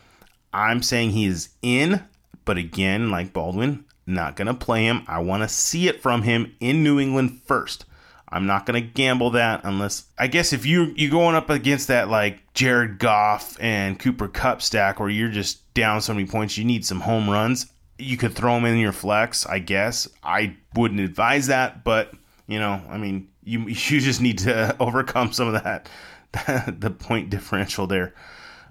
I'm 0.53 0.83
saying 0.83 1.11
he 1.11 1.27
is 1.27 1.51
in, 1.63 2.03
but 2.45 2.57
again, 2.57 3.11
like 3.11 3.33
Baldwin, 3.33 3.85
not 4.07 4.37
going 4.37 4.47
to 4.47 4.55
play 4.55 4.85
him. 4.85 5.05
I 5.07 5.19
want 5.21 5.43
to 5.43 5.49
see 5.49 5.89
it 5.89 6.03
from 6.03 6.23
him 6.23 6.55
in 6.61 6.83
New 6.83 6.99
England 6.99 7.43
first. 7.45 7.85
I'm 8.31 8.47
not 8.47 8.67
going 8.67 8.83
to 8.83 8.89
gamble 8.89 9.31
that 9.31 9.63
unless 9.65 10.05
I 10.19 10.27
guess 10.27 10.53
if 10.53 10.67
you 10.67 10.93
you 10.97 11.11
going 11.11 11.35
up 11.35 11.49
against 11.49 11.89
that 11.89 12.09
like 12.09 12.53
Jared 12.53 12.99
Goff 12.99 13.57
and 13.61 13.99
Cooper 13.99 14.29
Kupp 14.29 14.61
stack 14.61 15.01
where 15.01 15.09
you're 15.09 15.31
just 15.31 15.73
down 15.75 16.01
so 16.01 16.13
many 16.13 16.27
points, 16.27 16.59
you 16.59 16.65
need 16.65 16.85
some 16.85 17.01
home 17.01 17.29
runs. 17.29 17.67
You 17.99 18.17
could 18.17 18.35
throw 18.35 18.55
them 18.55 18.67
in 18.67 18.79
your 18.79 18.93
flex, 18.93 19.47
I 19.47 19.59
guess. 19.61 20.09
I 20.23 20.57
wouldn't 20.75 21.01
advise 21.01 21.47
that, 21.47 21.85
but 21.85 22.13
you 22.47 22.59
know, 22.59 22.83
I 22.89 22.99
mean, 22.99 23.29
you 23.45 23.61
you 23.67 24.01
just 24.01 24.21
need 24.21 24.39
to 24.39 24.77
overcome 24.81 25.33
some 25.33 25.55
of 25.55 25.63
that 25.63 25.89
the 26.79 26.91
point 26.91 27.31
differential 27.31 27.87
there. 27.87 28.15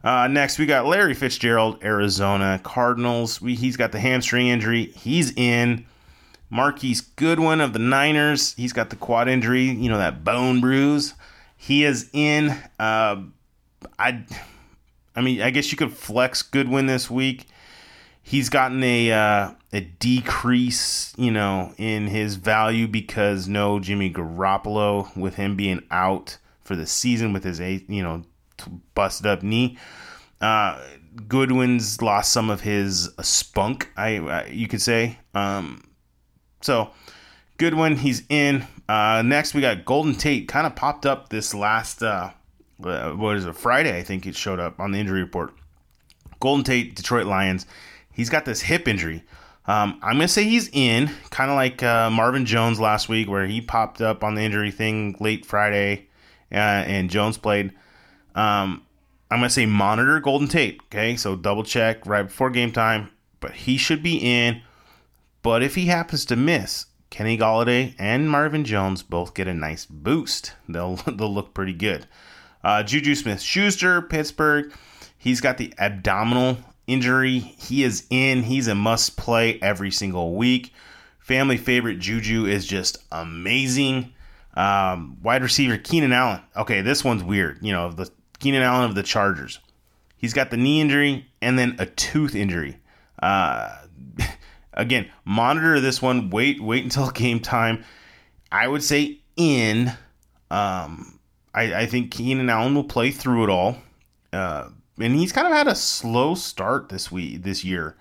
Uh, 0.08 0.26
next, 0.26 0.58
we 0.58 0.66
got 0.66 0.86
Larry 0.86 1.14
Fitzgerald, 1.14 1.84
Arizona 1.84 2.62
Cardinals. 2.64 3.42
We, 3.42 3.56
he's 3.56 3.76
got 3.76 3.92
the 3.92 4.00
hamstring 4.00 4.48
injury. 4.48 4.86
He's 4.86 5.34
in. 5.36 5.86
Marquise 6.50 7.02
Goodwin 7.02 7.60
of 7.60 7.74
the 7.74 7.80
Niners. 7.80 8.54
He's 8.54 8.72
got 8.72 8.90
the 8.90 8.96
quad 8.96 9.28
injury, 9.28 9.64
you 9.64 9.90
know, 9.90 9.98
that 9.98 10.24
bone 10.24 10.62
bruise. 10.62 11.14
He 11.58 11.84
is 11.84 12.10
in. 12.14 12.52
Uh, 12.80 13.24
I, 14.00 14.24
I 15.14 15.20
mean, 15.20 15.42
I 15.42 15.50
guess 15.50 15.74
you 15.74 15.78
could 15.78 15.92
flex 15.92 16.42
Goodwin 16.42 16.86
this 16.86 17.12
week. 17.12 17.46
He's 18.24 18.48
gotten 18.48 18.82
a 18.86 19.12
uh, 19.12 19.52
a 19.74 19.82
decrease, 19.82 21.14
you 21.18 21.32
know, 21.32 21.74
in 21.78 22.08
his 22.08 22.36
value 22.36 22.88
because 22.88 23.50
no 23.50 23.82
Jimmy 23.82 24.10
Garoppolo 24.10 25.14
with 25.18 25.36
him 25.36 25.58
being 25.58 25.84
out 25.92 26.38
for 26.64 26.78
the 26.78 26.88
season 26.88 27.34
with 27.34 27.44
his 27.44 27.60
you 27.60 28.02
know 28.02 28.24
busted 28.94 29.26
up 29.26 29.44
knee. 29.44 29.78
Uh, 30.42 30.80
Goodwin's 31.28 32.02
lost 32.02 32.32
some 32.32 32.50
of 32.50 32.62
his 32.62 33.10
spunk, 33.22 33.90
I, 33.98 34.18
I 34.18 34.46
you 34.48 34.68
could 34.68 34.82
say. 34.82 35.18
Um, 35.34 35.84
so 36.62 36.92
Goodwin, 37.58 37.98
he's 37.98 38.24
in. 38.30 38.68
Uh, 38.88 39.24
next, 39.26 39.54
we 39.54 39.62
got 39.62 39.84
Golden 39.84 40.16
Tate. 40.16 40.48
Kind 40.48 40.68
of 40.68 40.76
popped 40.76 41.06
up 41.06 41.30
this 41.30 41.54
last 41.54 42.04
uh, 42.04 42.32
what 42.78 43.38
is 43.38 43.46
it 43.46 43.56
Friday? 43.56 43.98
I 43.98 44.04
think 44.04 44.26
it 44.26 44.36
showed 44.36 44.60
up 44.60 44.80
on 44.80 44.92
the 44.92 45.00
injury 45.00 45.22
report. 45.22 45.54
Golden 46.40 46.64
Tate, 46.64 46.96
Detroit 46.96 47.26
Lions. 47.26 47.66
He's 48.14 48.30
got 48.30 48.46
this 48.46 48.62
hip 48.62 48.88
injury. 48.88 49.24
Um, 49.66 50.00
I'm 50.02 50.14
gonna 50.14 50.28
say 50.28 50.46
he's 50.46 50.70
in, 50.72 51.10
kind 51.30 51.50
of 51.50 51.56
like 51.56 51.84
uh, 51.84 52.10
Marvin 52.10 52.46
Jones 52.46 52.80
last 52.80 53.10
week, 53.10 53.28
where 53.28 53.46
he 53.48 53.60
popped 53.60 54.02
up 54.02 54.24
on 54.24 54.36
the 54.36 54.42
injury 54.42 54.72
thing 54.72 55.18
late 55.20 55.46
Friday, 55.46 56.08
uh, 56.52 56.56
and 56.56 57.10
Jones 57.10 57.38
played. 57.38 57.74
Um, 58.38 58.84
I'm 59.32 59.40
gonna 59.40 59.50
say 59.50 59.66
monitor 59.66 60.20
Golden 60.20 60.48
Tate. 60.48 60.80
Okay, 60.86 61.18
so 61.18 61.36
double 61.36 61.64
check 61.64 62.06
right 62.06 62.24
before 62.24 62.50
game 62.50 62.72
time, 62.72 63.10
but 63.40 63.52
he 63.52 63.78
should 63.78 64.04
be 64.04 64.18
in. 64.18 64.62
But 65.42 65.64
if 65.64 65.76
he 65.76 65.88
happens 65.88 66.24
to 66.26 66.36
miss, 66.36 66.86
Kenny 67.10 67.38
Golladay 67.38 67.96
and 67.98 68.30
Marvin 68.30 68.64
Jones 68.64 69.02
both 69.02 69.34
get 69.34 69.48
a 69.48 69.54
nice 69.54 69.86
boost. 69.86 70.54
They'll 70.70 70.96
they'll 71.08 71.34
look 71.34 71.54
pretty 71.54 71.74
good. 71.74 72.06
Uh, 72.64 72.84
Juju 72.84 73.16
Smith 73.16 73.42
Schuster, 73.42 74.02
Pittsburgh. 74.02 74.72
He's 75.18 75.42
got 75.42 75.58
the 75.58 75.74
abdominal 75.80 76.58
injury. 76.86 77.40
He 77.40 77.84
is 77.84 78.06
in. 78.10 78.44
He's 78.44 78.68
a 78.68 78.76
must 78.76 79.18
play 79.18 79.60
every 79.62 79.92
single 79.92 80.36
week. 80.36 80.74
Family 81.20 81.58
favorite 81.58 82.00
Juju 82.00 82.46
is 82.46 82.66
just 82.66 83.00
amazing. 83.12 84.14
Um, 84.54 85.18
wide 85.22 85.44
receiver 85.44 85.78
Keenan 85.78 86.14
Allen. 86.14 86.42
Okay, 86.56 86.82
this 86.82 87.04
one's 87.04 87.24
weird. 87.24 87.60
You 87.62 87.74
know, 87.74 87.92
the 87.92 88.10
Keenan 88.40 88.62
Allen 88.62 88.86
of 88.90 88.96
the 88.96 89.04
Chargers. 89.04 89.60
He's 90.18 90.34
got 90.34 90.50
the 90.50 90.58
knee 90.58 90.82
injury 90.82 91.28
and 91.42 91.58
then 91.58 91.76
a 91.80 91.86
tooth 91.86 92.36
injury. 92.36 92.78
Uh, 93.22 93.76
Again, 94.78 95.10
monitor 95.26 95.80
this 95.80 96.04
one. 96.04 96.30
Wait, 96.30 96.62
wait 96.62 96.84
until 96.84 97.10
game 97.12 97.40
time. 97.40 97.84
I 98.52 98.68
would 98.68 98.84
say 98.84 99.20
in. 99.36 99.92
Um, 100.50 101.20
I, 101.54 101.82
I 101.82 101.86
think 101.88 102.12
Keenan 102.12 102.50
Allen 102.50 102.76
will 102.76 102.84
play 102.84 103.12
through 103.12 103.44
it 103.44 103.50
all. 103.50 103.78
Uh, 104.32 104.70
and 105.00 105.16
he's 105.16 105.32
kind 105.32 105.48
of 105.48 105.54
had 105.54 105.68
a 105.68 105.76
slow 105.76 106.36
start 106.36 106.90
this 106.90 107.12
week, 107.12 107.44
this 107.44 107.66
year. 107.66 107.98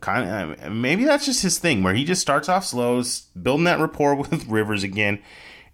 Kind 0.00 0.52
of, 0.60 0.70
maybe 0.70 1.04
that's 1.04 1.24
just 1.24 1.42
his 1.42 1.58
thing, 1.58 1.82
where 1.82 1.94
he 1.94 2.04
just 2.04 2.20
starts 2.20 2.48
off 2.48 2.64
slow, 2.66 3.02
building 3.40 3.64
that 3.64 3.80
rapport 3.80 4.14
with 4.30 4.46
Rivers 4.46 4.84
again, 4.84 5.20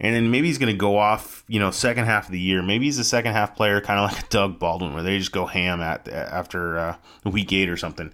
and 0.01 0.15
then 0.15 0.31
maybe 0.31 0.49
he's 0.49 0.59
going 0.59 0.73
to 0.73 0.79
go 0.79 0.99
off, 0.99 1.45
you 1.49 1.61
know, 1.61 1.71
second 1.71 2.05
half 2.05 2.27
of 2.27 2.33
the 2.33 2.41
year. 2.41 2.63
Maybe 2.63 2.87
he's 2.87 2.99
a 2.99 3.05
second 3.05 3.33
half 3.33 3.57
player, 3.57 3.81
kind 3.81 4.01
of 4.01 4.11
like 4.13 4.25
a 4.25 4.29
Doug 4.29 4.59
Baldwin, 4.59 4.95
where 4.95 5.03
they 5.03 5.19
just 5.19 5.33
go 5.33 5.47
ham 5.47 5.81
at 5.81 6.09
after 6.09 6.79
uh, 6.79 6.97
week 7.25 7.53
eight 7.53 7.69
or 7.69 7.77
something. 7.77 8.13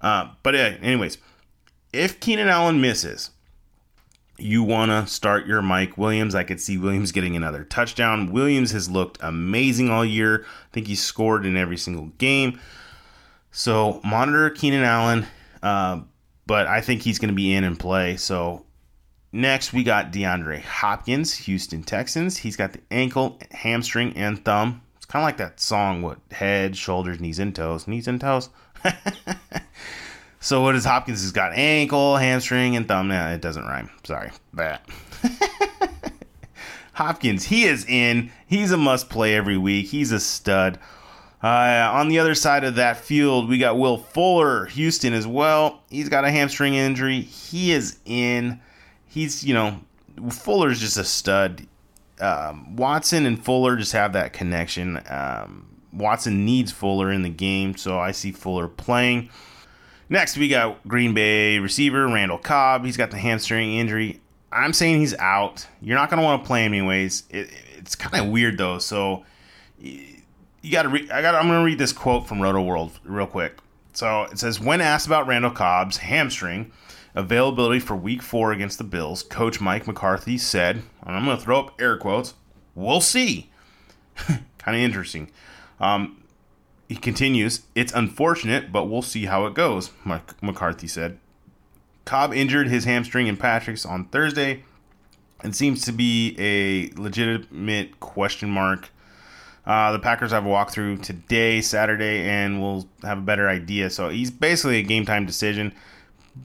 Uh, 0.00 0.30
but 0.42 0.54
uh, 0.54 0.74
anyways, 0.80 1.18
if 1.92 2.20
Keenan 2.20 2.48
Allen 2.48 2.80
misses, 2.80 3.30
you 4.38 4.62
want 4.62 4.90
to 4.90 5.06
start 5.12 5.46
your 5.46 5.60
Mike 5.60 5.98
Williams. 5.98 6.34
I 6.34 6.44
could 6.44 6.60
see 6.60 6.78
Williams 6.78 7.12
getting 7.12 7.36
another 7.36 7.64
touchdown. 7.64 8.30
Williams 8.30 8.70
has 8.70 8.88
looked 8.88 9.18
amazing 9.20 9.90
all 9.90 10.04
year. 10.04 10.44
I 10.44 10.72
think 10.72 10.86
he's 10.86 11.02
scored 11.02 11.44
in 11.44 11.56
every 11.56 11.76
single 11.76 12.06
game. 12.18 12.60
So 13.50 14.00
monitor 14.04 14.50
Keenan 14.50 14.84
Allen, 14.84 15.26
uh, 15.62 16.02
but 16.46 16.68
I 16.68 16.80
think 16.80 17.02
he's 17.02 17.18
going 17.18 17.30
to 17.30 17.34
be 17.34 17.52
in 17.52 17.64
and 17.64 17.78
play. 17.78 18.16
So 18.16 18.64
next 19.32 19.72
we 19.72 19.82
got 19.82 20.12
DeAndre 20.12 20.60
Hopkins, 20.62 21.34
Houston 21.34 21.82
Texans. 21.82 22.38
He's 22.38 22.56
got 22.56 22.72
the 22.72 22.80
ankle, 22.90 23.38
hamstring, 23.50 24.16
and 24.16 24.44
thumb. 24.44 24.82
It's 24.96 25.06
kind 25.06 25.22
of 25.22 25.26
like 25.26 25.38
that 25.38 25.60
song, 25.60 26.02
what 26.02 26.18
head, 26.30 26.76
shoulders, 26.76 27.20
knees, 27.20 27.38
and 27.38 27.54
toes, 27.54 27.86
knees 27.86 28.08
and 28.08 28.20
toes. 28.20 28.50
So 30.40 30.62
what 30.62 30.76
is 30.76 30.84
Hopkins? 30.84 31.22
He's 31.22 31.32
got 31.32 31.52
ankle, 31.52 32.16
hamstring, 32.16 32.76
and 32.76 32.86
thumb. 32.86 33.08
Nah, 33.08 33.30
it 33.30 33.40
doesn't 33.40 33.64
rhyme. 33.64 33.90
Sorry. 34.04 34.30
But 34.52 34.82
Hopkins, 36.92 37.44
he 37.44 37.64
is 37.64 37.84
in. 37.86 38.30
He's 38.46 38.70
a 38.70 38.76
must 38.76 39.10
play 39.10 39.34
every 39.34 39.58
week. 39.58 39.88
He's 39.88 40.12
a 40.12 40.20
stud. 40.20 40.78
Uh, 41.42 41.90
on 41.92 42.08
the 42.08 42.18
other 42.18 42.34
side 42.34 42.64
of 42.64 42.76
that 42.76 42.98
field, 42.98 43.48
we 43.48 43.58
got 43.58 43.78
Will 43.78 43.98
Fuller, 43.98 44.66
Houston 44.66 45.12
as 45.12 45.26
well. 45.26 45.82
He's 45.88 46.08
got 46.08 46.24
a 46.24 46.30
hamstring 46.30 46.74
injury. 46.74 47.20
He 47.20 47.72
is 47.72 47.98
in. 48.04 48.60
He's, 49.18 49.42
you 49.42 49.52
know, 49.52 49.80
Fuller's 50.30 50.78
just 50.78 50.96
a 50.96 51.02
stud. 51.02 51.66
Um, 52.20 52.76
Watson 52.76 53.26
and 53.26 53.44
Fuller 53.44 53.76
just 53.76 53.92
have 53.92 54.12
that 54.12 54.32
connection. 54.32 55.00
Um, 55.08 55.80
Watson 55.92 56.44
needs 56.44 56.70
Fuller 56.70 57.10
in 57.10 57.22
the 57.22 57.28
game, 57.28 57.76
so 57.76 57.98
I 57.98 58.12
see 58.12 58.30
Fuller 58.30 58.68
playing. 58.68 59.30
Next, 60.08 60.36
we 60.36 60.46
got 60.46 60.86
Green 60.86 61.14
Bay 61.14 61.58
receiver 61.58 62.06
Randall 62.06 62.38
Cobb. 62.38 62.84
He's 62.84 62.96
got 62.96 63.10
the 63.10 63.18
hamstring 63.18 63.74
injury. 63.74 64.20
I'm 64.52 64.72
saying 64.72 65.00
he's 65.00 65.14
out. 65.14 65.66
You're 65.82 65.98
not 65.98 66.10
going 66.10 66.18
to 66.18 66.24
want 66.24 66.44
to 66.44 66.46
play 66.46 66.64
him 66.64 66.72
anyways. 66.72 67.24
It, 67.30 67.50
it's 67.76 67.96
kind 67.96 68.24
of 68.24 68.30
weird 68.30 68.56
though. 68.56 68.78
So 68.78 69.24
you 69.80 70.70
got 70.70 70.82
to. 70.82 70.90
Re- 70.90 71.10
I 71.10 71.22
got. 71.22 71.34
I'm 71.34 71.48
going 71.48 71.58
to 71.58 71.64
read 71.64 71.78
this 71.78 71.92
quote 71.92 72.28
from 72.28 72.38
Rotoworld 72.38 72.92
real 73.02 73.26
quick. 73.26 73.58
So 73.94 74.22
it 74.22 74.38
says, 74.38 74.60
when 74.60 74.80
asked 74.80 75.08
about 75.08 75.26
Randall 75.26 75.50
Cobb's 75.50 75.96
hamstring 75.96 76.70
availability 77.18 77.80
for 77.80 77.96
Week 77.96 78.22
Four 78.22 78.52
against 78.52 78.78
the 78.78 78.84
Bills, 78.84 79.24
Coach 79.24 79.60
Mike 79.60 79.86
McCarthy 79.86 80.38
said, 80.38 80.82
and 81.04 81.16
I'm 81.16 81.24
going 81.24 81.36
to 81.36 81.42
throw 81.42 81.58
up 81.58 81.80
air 81.80 81.96
quotes. 81.96 82.34
We'll 82.74 83.00
see. 83.00 83.50
kind 84.16 84.76
of 84.76 84.76
interesting. 84.76 85.30
Um, 85.80 86.22
he 86.88 86.94
continues, 86.94 87.62
It's 87.74 87.92
unfortunate, 87.92 88.70
but 88.72 88.84
we'll 88.84 89.02
see 89.02 89.24
how 89.24 89.46
it 89.46 89.54
goes, 89.54 89.90
McCarthy 90.40 90.86
said. 90.86 91.18
Cobb 92.04 92.32
injured 92.32 92.68
his 92.68 92.84
hamstring 92.84 93.26
in 93.26 93.36
Patrick's 93.36 93.84
on 93.84 94.06
Thursday 94.06 94.62
and 95.42 95.54
seems 95.54 95.84
to 95.84 95.92
be 95.92 96.36
a 96.38 96.90
legitimate 97.00 97.98
question 98.00 98.48
mark. 98.48 98.90
Uh, 99.66 99.92
the 99.92 99.98
Packers 99.98 100.30
have 100.30 100.46
a 100.46 100.48
walkthrough 100.48 101.02
today, 101.02 101.60
Saturday, 101.60 102.22
and 102.22 102.62
we'll 102.62 102.88
have 103.02 103.18
a 103.18 103.22
better 103.22 103.48
idea. 103.48 103.90
So 103.90 104.08
he's 104.08 104.30
basically 104.30 104.78
a 104.78 104.82
game 104.82 105.04
time 105.04 105.26
decision, 105.26 105.74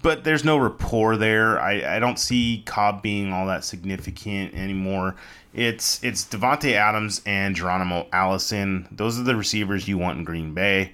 but 0.01 0.23
there's 0.23 0.43
no 0.43 0.57
rapport 0.57 1.17
there. 1.17 1.59
I, 1.59 1.97
I 1.97 2.00
don't 2.00 2.19
see 2.19 2.63
Cobb 2.65 3.01
being 3.01 3.31
all 3.31 3.47
that 3.47 3.63
significant 3.63 4.53
anymore. 4.53 5.15
It's 5.53 6.03
it's 6.03 6.25
Davante 6.25 6.73
Adams 6.73 7.21
and 7.25 7.55
Geronimo 7.55 8.07
Allison. 8.12 8.88
Those 8.91 9.19
are 9.19 9.23
the 9.23 9.35
receivers 9.35 9.88
you 9.88 9.97
want 9.97 10.17
in 10.17 10.23
Green 10.23 10.53
Bay. 10.53 10.93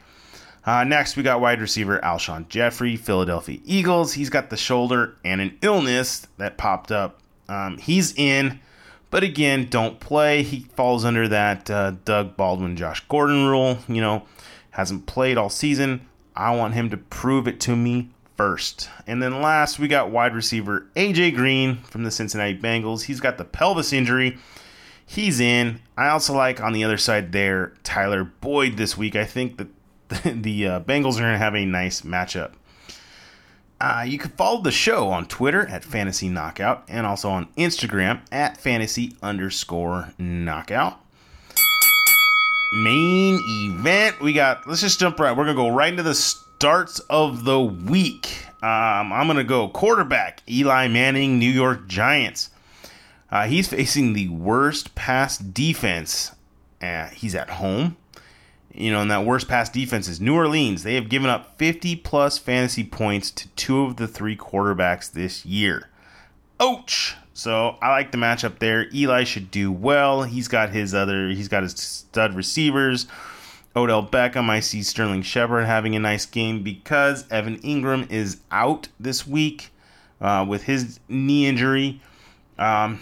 Uh, 0.65 0.83
next, 0.83 1.15
we 1.15 1.23
got 1.23 1.39
wide 1.39 1.61
receiver 1.61 1.99
Alshon 2.03 2.47
Jeffery, 2.49 2.97
Philadelphia 2.97 3.59
Eagles. 3.63 4.13
He's 4.13 4.29
got 4.29 4.49
the 4.49 4.57
shoulder 4.57 5.15
and 5.23 5.39
an 5.39 5.57
illness 5.61 6.27
that 6.37 6.57
popped 6.57 6.91
up. 6.91 7.21
Um, 7.47 7.77
he's 7.77 8.13
in, 8.15 8.59
but 9.09 9.23
again, 9.23 9.67
don't 9.69 9.99
play. 9.99 10.43
He 10.43 10.61
falls 10.75 11.05
under 11.05 11.27
that 11.29 11.69
uh, 11.69 11.93
Doug 12.03 12.35
Baldwin, 12.35 12.75
Josh 12.75 12.99
Gordon 13.07 13.47
rule. 13.47 13.79
You 13.87 14.01
know, 14.01 14.25
hasn't 14.71 15.05
played 15.05 15.37
all 15.37 15.49
season. 15.49 16.07
I 16.35 16.55
want 16.55 16.73
him 16.73 16.89
to 16.89 16.97
prove 16.97 17.47
it 17.47 17.59
to 17.61 17.75
me 17.75 18.09
first. 18.39 18.89
And 19.05 19.21
then 19.21 19.41
last, 19.41 19.79
we 19.79 19.89
got 19.89 20.11
wide 20.11 20.33
receiver 20.33 20.87
AJ 20.95 21.35
Green 21.35 21.75
from 21.79 22.05
the 22.05 22.09
Cincinnati 22.09 22.57
Bengals. 22.57 23.01
He's 23.01 23.19
got 23.19 23.37
the 23.37 23.43
pelvis 23.43 23.91
injury. 23.91 24.37
He's 25.05 25.41
in. 25.41 25.81
I 25.97 26.07
also 26.07 26.33
like 26.33 26.61
on 26.61 26.71
the 26.71 26.85
other 26.85 26.95
side 26.95 27.33
there 27.33 27.73
Tyler 27.83 28.23
Boyd 28.23 28.77
this 28.77 28.97
week. 28.97 29.17
I 29.17 29.25
think 29.25 29.57
that 29.57 29.67
the, 30.41 30.67
uh, 30.67 30.79
Bengals 30.79 31.17
are 31.17 31.23
going 31.23 31.33
to 31.33 31.37
have 31.37 31.53
a 31.53 31.65
nice 31.65 32.03
matchup. 32.03 32.53
Uh, 33.81 34.05
you 34.07 34.17
can 34.17 34.31
follow 34.31 34.61
the 34.61 34.71
show 34.71 35.09
on 35.09 35.25
Twitter 35.25 35.67
at 35.67 35.83
Fantasy 35.83 36.29
Knockout 36.29 36.85
and 36.87 37.05
also 37.05 37.29
on 37.29 37.47
Instagram 37.57 38.21
at 38.31 38.55
Fantasy 38.55 39.17
underscore 39.21 40.13
Knockout. 40.17 40.97
Main 42.73 43.37
event. 43.43 44.21
We 44.21 44.31
got, 44.31 44.65
let's 44.65 44.79
just 44.79 44.97
jump 44.97 45.19
right. 45.19 45.35
We're 45.35 45.43
going 45.43 45.57
to 45.57 45.61
go 45.61 45.75
right 45.75 45.91
into 45.91 46.03
the 46.03 46.15
starts 46.59 46.99
of 47.09 47.45
the 47.45 47.57
week. 47.57 48.45
Um, 48.61 49.13
I'm 49.13 49.27
going 49.27 49.37
to 49.37 49.45
go 49.45 49.69
quarterback 49.69 50.43
Eli 50.49 50.89
Manning, 50.89 51.39
New 51.39 51.49
York 51.49 51.87
Giants. 51.87 52.49
Uh, 53.31 53.47
he's 53.47 53.69
facing 53.69 54.11
the 54.11 54.27
worst 54.27 54.93
pass 54.93 55.37
defense. 55.37 56.33
Uh, 56.81 57.07
he's 57.07 57.33
at 57.33 57.49
home 57.49 57.95
you 58.73 58.91
know, 58.91 59.01
and 59.01 59.09
that 59.09 59.25
worst 59.25 59.47
pass 59.47 59.69
defense 59.69 60.07
is 60.07 60.21
New 60.21 60.35
Orleans. 60.35 60.83
They 60.83 60.95
have 60.95 61.09
given 61.09 61.29
up 61.29 61.57
50 61.57 61.95
plus 61.97 62.37
fantasy 62.37 62.83
points 62.83 63.31
to 63.31 63.47
two 63.49 63.83
of 63.83 63.95
the 63.97 64.07
three 64.07 64.35
quarterbacks 64.37 65.11
this 65.11 65.45
year. 65.45 65.89
Ouch! 66.59 67.15
So 67.33 67.77
I 67.81 67.89
like 67.91 68.11
the 68.11 68.17
matchup 68.17 68.59
there. 68.59 68.87
Eli 68.93 69.23
should 69.23 69.49
do 69.49 69.71
well. 69.71 70.23
He's 70.23 70.47
got 70.47 70.69
his 70.69 70.93
other, 70.93 71.29
he's 71.29 71.47
got 71.47 71.63
his 71.63 71.73
stud 71.73 72.35
receivers. 72.35 73.07
Odell 73.75 74.05
Beckham. 74.05 74.49
I 74.49 74.59
see 74.59 74.83
Sterling 74.83 75.21
Shepard 75.21 75.65
having 75.65 75.95
a 75.95 75.99
nice 75.99 76.25
game 76.25 76.63
because 76.63 77.29
Evan 77.31 77.59
Engram 77.59 78.09
is 78.11 78.37
out 78.51 78.87
this 78.99 79.27
week 79.27 79.69
uh, 80.21 80.45
with 80.47 80.63
his 80.63 80.99
knee 81.07 81.45
injury. 81.45 82.01
Um, 82.57 83.01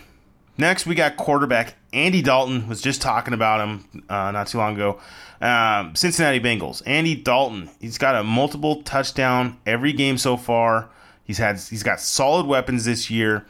next, 0.57 0.85
we 0.85 0.95
got 0.95 1.17
quarterback 1.17 1.75
Andy 1.93 2.21
Dalton. 2.21 2.67
Was 2.67 2.81
just 2.81 3.01
talking 3.01 3.33
about 3.33 3.67
him 3.67 4.03
uh, 4.09 4.31
not 4.31 4.47
too 4.47 4.57
long 4.57 4.75
ago. 4.75 4.99
Um, 5.41 5.95
Cincinnati 5.95 6.39
Bengals. 6.39 6.81
Andy 6.85 7.15
Dalton. 7.15 7.69
He's 7.79 7.97
got 7.97 8.15
a 8.15 8.23
multiple 8.23 8.83
touchdown 8.83 9.57
every 9.65 9.93
game 9.93 10.17
so 10.17 10.37
far. 10.37 10.89
He's 11.23 11.37
had 11.37 11.59
he's 11.59 11.83
got 11.83 11.99
solid 11.99 12.45
weapons 12.45 12.85
this 12.85 13.09
year. 13.09 13.45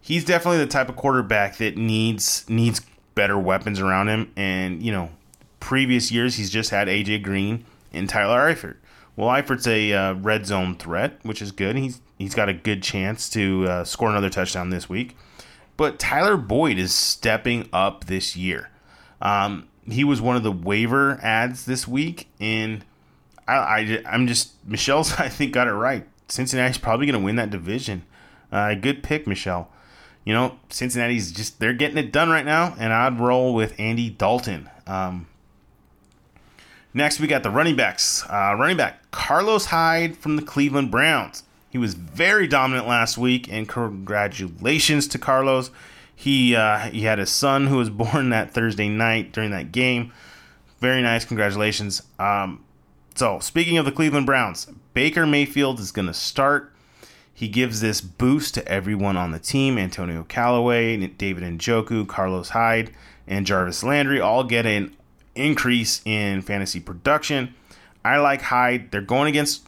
He's 0.00 0.24
definitely 0.24 0.58
the 0.58 0.66
type 0.66 0.88
of 0.88 0.96
quarterback 0.96 1.56
that 1.58 1.76
needs 1.76 2.44
needs 2.48 2.80
better 3.14 3.38
weapons 3.38 3.78
around 3.78 4.08
him. 4.08 4.32
And 4.36 4.82
you 4.82 4.90
know, 4.90 5.10
previous 5.62 6.10
years 6.10 6.34
he's 6.34 6.50
just 6.50 6.70
had 6.70 6.88
AJ 6.88 7.22
Green 7.22 7.64
and 7.92 8.08
Tyler 8.08 8.52
Eifert. 8.52 8.76
Well, 9.14 9.28
Eifert's 9.28 9.68
a 9.68 9.92
uh, 9.92 10.14
red 10.14 10.44
zone 10.44 10.74
threat, 10.76 11.20
which 11.22 11.40
is 11.40 11.52
good. 11.52 11.76
He's 11.76 12.00
he's 12.18 12.34
got 12.34 12.48
a 12.48 12.52
good 12.52 12.82
chance 12.82 13.30
to 13.30 13.66
uh, 13.68 13.84
score 13.84 14.10
another 14.10 14.28
touchdown 14.28 14.70
this 14.70 14.88
week. 14.88 15.16
But 15.76 16.00
Tyler 16.00 16.36
Boyd 16.36 16.78
is 16.78 16.92
stepping 16.92 17.68
up 17.72 18.06
this 18.06 18.36
year. 18.36 18.70
Um, 19.20 19.68
he 19.88 20.02
was 20.02 20.20
one 20.20 20.34
of 20.34 20.42
the 20.42 20.52
waiver 20.52 21.20
ads 21.22 21.64
this 21.64 21.86
week, 21.86 22.28
and 22.40 22.84
I, 23.46 23.54
I 23.54 24.02
I'm 24.06 24.26
just 24.26 24.52
Michelle's 24.66 25.12
I 25.18 25.28
think 25.28 25.52
got 25.52 25.68
it 25.68 25.72
right. 25.72 26.06
Cincinnati's 26.26 26.78
probably 26.78 27.06
going 27.06 27.20
to 27.20 27.24
win 27.24 27.36
that 27.36 27.50
division. 27.50 28.02
Uh, 28.50 28.74
good 28.74 29.04
pick, 29.04 29.28
Michelle. 29.28 29.70
You 30.24 30.32
know, 30.32 30.58
Cincinnati's 30.70 31.30
just 31.30 31.60
they're 31.60 31.72
getting 31.72 31.98
it 31.98 32.10
done 32.10 32.30
right 32.30 32.44
now, 32.44 32.74
and 32.78 32.92
I'd 32.92 33.20
roll 33.20 33.54
with 33.54 33.78
Andy 33.78 34.10
Dalton. 34.10 34.68
Um, 34.88 35.26
next, 36.94 37.20
we 37.20 37.26
got 37.26 37.42
the 37.42 37.50
running 37.50 37.76
backs. 37.76 38.24
Uh, 38.28 38.54
running 38.58 38.76
back 38.76 39.10
Carlos 39.10 39.66
Hyde 39.66 40.16
from 40.16 40.36
the 40.36 40.42
Cleveland 40.42 40.90
Browns. 40.90 41.42
He 41.70 41.78
was 41.78 41.94
very 41.94 42.46
dominant 42.46 42.86
last 42.86 43.16
week, 43.16 43.50
and 43.50 43.68
congratulations 43.68 45.08
to 45.08 45.18
Carlos. 45.18 45.70
He 46.14 46.54
uh, 46.54 46.78
he 46.90 47.02
had 47.02 47.18
a 47.18 47.26
son 47.26 47.66
who 47.66 47.78
was 47.78 47.90
born 48.04 48.30
that 48.30 48.52
Thursday 48.52 48.88
night 48.88 49.32
during 49.32 49.50
that 49.52 49.72
game. 49.72 50.12
Very 50.80 51.00
nice, 51.00 51.24
congratulations. 51.24 52.02
Um, 52.18 52.64
so 53.14 53.38
speaking 53.38 53.78
of 53.78 53.84
the 53.84 53.92
Cleveland 53.92 54.26
Browns, 54.26 54.66
Baker 54.94 55.26
Mayfield 55.26 55.80
is 55.80 55.92
going 55.92 56.08
to 56.08 56.14
start. 56.14 56.72
He 57.32 57.48
gives 57.48 57.80
this 57.80 58.00
boost 58.00 58.54
to 58.54 58.68
everyone 58.68 59.16
on 59.16 59.32
the 59.32 59.38
team. 59.38 59.78
Antonio 59.78 60.24
Callaway, 60.24 60.96
David 61.06 61.42
Njoku, 61.42 62.06
Carlos 62.06 62.50
Hyde, 62.50 62.92
and 63.26 63.46
Jarvis 63.46 63.82
Landry 63.82 64.20
all 64.20 64.44
get 64.44 64.66
an 64.66 64.94
increase 65.34 66.00
in 66.04 66.42
fantasy 66.42 66.80
production. 66.80 67.54
I 68.04 68.18
like 68.18 68.42
Hyde. 68.42 68.90
They're 68.90 69.00
going 69.00 69.28
against, 69.28 69.66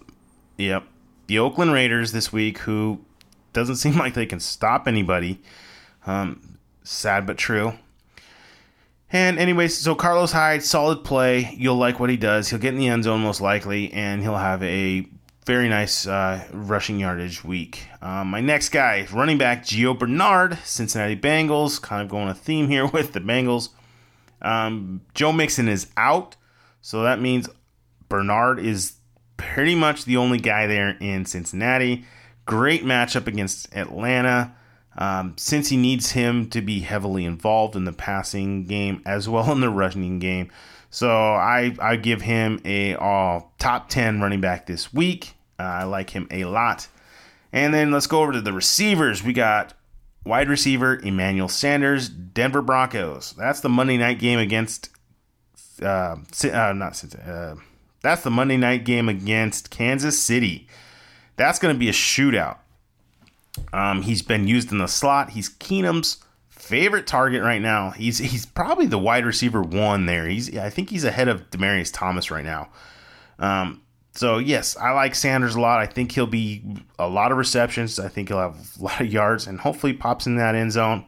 yep, 0.56 0.84
the 1.26 1.38
Oakland 1.38 1.72
Raiders 1.72 2.12
this 2.12 2.32
week, 2.32 2.58
who 2.58 3.00
doesn't 3.52 3.76
seem 3.76 3.96
like 3.96 4.14
they 4.14 4.26
can 4.26 4.40
stop 4.40 4.86
anybody. 4.86 5.40
Um, 6.06 6.58
sad 6.82 7.26
but 7.26 7.38
true. 7.38 7.74
And 9.10 9.38
anyways, 9.38 9.78
so 9.78 9.94
Carlos 9.94 10.32
Hyde, 10.32 10.64
solid 10.64 11.04
play. 11.04 11.54
You'll 11.56 11.76
like 11.76 12.00
what 12.00 12.10
he 12.10 12.16
does. 12.16 12.48
He'll 12.48 12.58
get 12.58 12.74
in 12.74 12.80
the 12.80 12.88
end 12.88 13.04
zone 13.04 13.20
most 13.20 13.40
likely, 13.40 13.92
and 13.92 14.22
he'll 14.22 14.36
have 14.36 14.62
a 14.62 15.06
very 15.46 15.68
nice 15.68 16.06
uh, 16.06 16.44
rushing 16.52 16.98
yardage 16.98 17.44
week. 17.44 17.86
Um, 18.02 18.28
my 18.28 18.40
next 18.40 18.70
guy, 18.70 19.06
running 19.12 19.38
back 19.38 19.64
Gio 19.64 19.96
Bernard, 19.96 20.58
Cincinnati 20.64 21.16
Bengals. 21.16 21.80
Kind 21.80 22.02
of 22.02 22.08
going 22.08 22.28
a 22.28 22.34
theme 22.34 22.68
here 22.68 22.86
with 22.92 23.12
the 23.12 23.20
Bengals. 23.20 23.68
Um, 24.44 25.00
Joe 25.14 25.32
Mixon 25.32 25.68
is 25.68 25.88
out, 25.96 26.36
so 26.80 27.02
that 27.02 27.20
means 27.20 27.48
Bernard 28.08 28.60
is 28.60 28.94
pretty 29.36 29.74
much 29.74 30.04
the 30.04 30.16
only 30.16 30.38
guy 30.38 30.66
there 30.66 30.96
in 31.00 31.24
Cincinnati. 31.24 32.04
Great 32.46 32.84
matchup 32.84 33.26
against 33.26 33.74
Atlanta. 33.74 34.54
Um, 34.96 35.34
since 35.36 35.70
he 35.70 35.76
needs 35.76 36.12
him 36.12 36.48
to 36.50 36.60
be 36.60 36.80
heavily 36.80 37.24
involved 37.24 37.74
in 37.74 37.84
the 37.84 37.92
passing 37.92 38.64
game 38.64 39.02
as 39.04 39.28
well 39.28 39.50
in 39.52 39.60
the 39.60 39.70
rushing 39.70 40.20
game. 40.20 40.50
So 40.90 41.10
I, 41.10 41.74
I 41.80 41.96
give 41.96 42.22
him 42.22 42.60
a 42.64 42.94
uh, 42.94 43.40
top 43.58 43.88
10 43.88 44.20
running 44.20 44.40
back 44.40 44.66
this 44.66 44.92
week. 44.92 45.34
Uh, 45.58 45.62
I 45.62 45.84
like 45.84 46.10
him 46.10 46.28
a 46.30 46.44
lot. 46.44 46.86
And 47.52 47.74
then 47.74 47.90
let's 47.90 48.06
go 48.06 48.22
over 48.22 48.32
to 48.32 48.40
the 48.40 48.52
receivers. 48.52 49.22
We 49.22 49.32
got 49.32 49.74
wide 50.24 50.48
receiver 50.48 50.98
Emmanuel 50.98 51.48
Sanders, 51.48 52.08
Denver 52.08 52.62
Broncos. 52.62 53.32
That's 53.36 53.60
the 53.60 53.68
Monday 53.68 53.96
night 53.96 54.18
game 54.18 54.38
against, 54.38 54.90
uh, 55.82 56.16
uh 56.52 56.72
not 56.72 57.04
uh, 57.26 57.56
that's 58.02 58.22
the 58.22 58.30
Monday 58.30 58.56
night 58.56 58.84
game 58.84 59.08
against 59.08 59.70
Kansas 59.70 60.18
City. 60.18 60.68
That's 61.36 61.58
going 61.58 61.74
to 61.74 61.78
be 61.78 61.88
a 61.88 61.92
shootout. 61.92 62.58
Um, 63.72 64.02
he's 64.02 64.22
been 64.22 64.46
used 64.46 64.72
in 64.72 64.78
the 64.78 64.86
slot. 64.86 65.30
He's 65.30 65.48
Keenum's 65.48 66.18
favorite 66.50 67.06
target 67.06 67.42
right 67.42 67.62
now. 67.62 67.90
He's 67.90 68.18
he's 68.18 68.46
probably 68.46 68.86
the 68.86 68.98
wide 68.98 69.24
receiver 69.24 69.62
one 69.62 70.06
there. 70.06 70.26
He's 70.26 70.56
I 70.56 70.70
think 70.70 70.90
he's 70.90 71.04
ahead 71.04 71.28
of 71.28 71.50
Demaryius 71.50 71.92
Thomas 71.92 72.30
right 72.30 72.44
now. 72.44 72.70
Um, 73.38 73.82
so 74.14 74.38
yes, 74.38 74.76
I 74.76 74.92
like 74.92 75.14
Sanders 75.14 75.56
a 75.56 75.60
lot. 75.60 75.80
I 75.80 75.86
think 75.86 76.12
he'll 76.12 76.26
be 76.26 76.62
a 76.98 77.08
lot 77.08 77.32
of 77.32 77.38
receptions. 77.38 77.98
I 77.98 78.08
think 78.08 78.28
he'll 78.28 78.38
have 78.38 78.76
a 78.78 78.82
lot 78.84 79.00
of 79.00 79.12
yards 79.12 79.46
and 79.46 79.60
hopefully 79.60 79.92
pops 79.92 80.26
in 80.26 80.36
that 80.36 80.54
end 80.54 80.72
zone. 80.72 81.04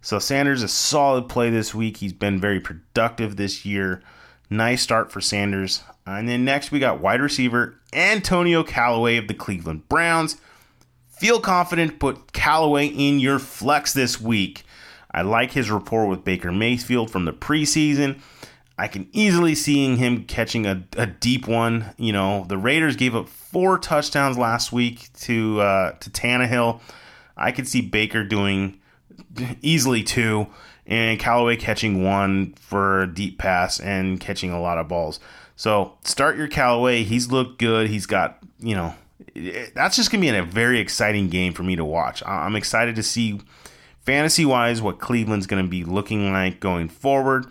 So 0.00 0.18
Sanders 0.18 0.60
is 0.60 0.64
a 0.64 0.68
solid 0.68 1.28
play 1.28 1.50
this 1.50 1.74
week. 1.74 1.98
He's 1.98 2.12
been 2.12 2.40
very 2.40 2.60
productive 2.60 3.36
this 3.36 3.66
year. 3.66 4.02
Nice 4.48 4.80
start 4.82 5.12
for 5.12 5.20
Sanders. 5.20 5.82
And 6.06 6.28
then 6.28 6.44
next 6.44 6.70
we 6.70 6.78
got 6.78 7.00
wide 7.00 7.20
receiver 7.20 7.74
Antonio 7.92 8.62
Callaway 8.62 9.16
of 9.16 9.28
the 9.28 9.34
Cleveland 9.34 9.88
Browns. 9.88 10.36
Feel 11.08 11.40
confident, 11.40 11.98
put 11.98 12.32
Callaway 12.32 12.86
in 12.86 13.20
your 13.20 13.38
flex 13.38 13.92
this 13.92 14.20
week. 14.20 14.64
I 15.10 15.22
like 15.22 15.52
his 15.52 15.70
rapport 15.70 16.06
with 16.06 16.24
Baker 16.24 16.52
Mayfield 16.52 17.10
from 17.10 17.24
the 17.24 17.32
preseason. 17.32 18.20
I 18.78 18.88
can 18.88 19.08
easily 19.12 19.54
seeing 19.54 19.96
him 19.96 20.24
catching 20.24 20.66
a, 20.66 20.84
a 20.96 21.06
deep 21.06 21.48
one. 21.48 21.94
You 21.96 22.12
know, 22.12 22.44
the 22.48 22.58
Raiders 22.58 22.96
gave 22.96 23.14
up 23.14 23.28
four 23.28 23.78
touchdowns 23.78 24.36
last 24.36 24.72
week 24.72 25.08
to 25.20 25.60
uh, 25.60 25.92
to 25.92 26.10
Tannehill. 26.10 26.80
I 27.36 27.52
could 27.52 27.66
see 27.66 27.80
Baker 27.80 28.22
doing 28.22 28.80
easily 29.62 30.02
two, 30.02 30.46
and 30.86 31.18
Callaway 31.18 31.56
catching 31.56 32.04
one 32.04 32.52
for 32.54 33.02
a 33.02 33.06
deep 33.06 33.38
pass 33.38 33.80
and 33.80 34.20
catching 34.20 34.50
a 34.50 34.60
lot 34.60 34.78
of 34.78 34.88
balls. 34.88 35.20
So 35.56 35.96
start 36.04 36.36
your 36.36 36.48
Callaway. 36.48 37.02
He's 37.02 37.32
looked 37.32 37.58
good. 37.58 37.88
He's 37.88 38.06
got 38.06 38.38
you 38.58 38.74
know 38.74 38.94
that's 39.74 39.96
just 39.96 40.10
gonna 40.10 40.20
be 40.20 40.28
a 40.28 40.42
very 40.42 40.78
exciting 40.80 41.28
game 41.28 41.54
for 41.54 41.62
me 41.62 41.76
to 41.76 41.84
watch. 41.84 42.22
I'm 42.26 42.56
excited 42.56 42.96
to 42.96 43.02
see 43.02 43.40
fantasy 44.00 44.44
wise 44.44 44.82
what 44.82 44.98
Cleveland's 44.98 45.46
gonna 45.46 45.66
be 45.66 45.82
looking 45.82 46.30
like 46.30 46.60
going 46.60 46.88
forward. 46.90 47.46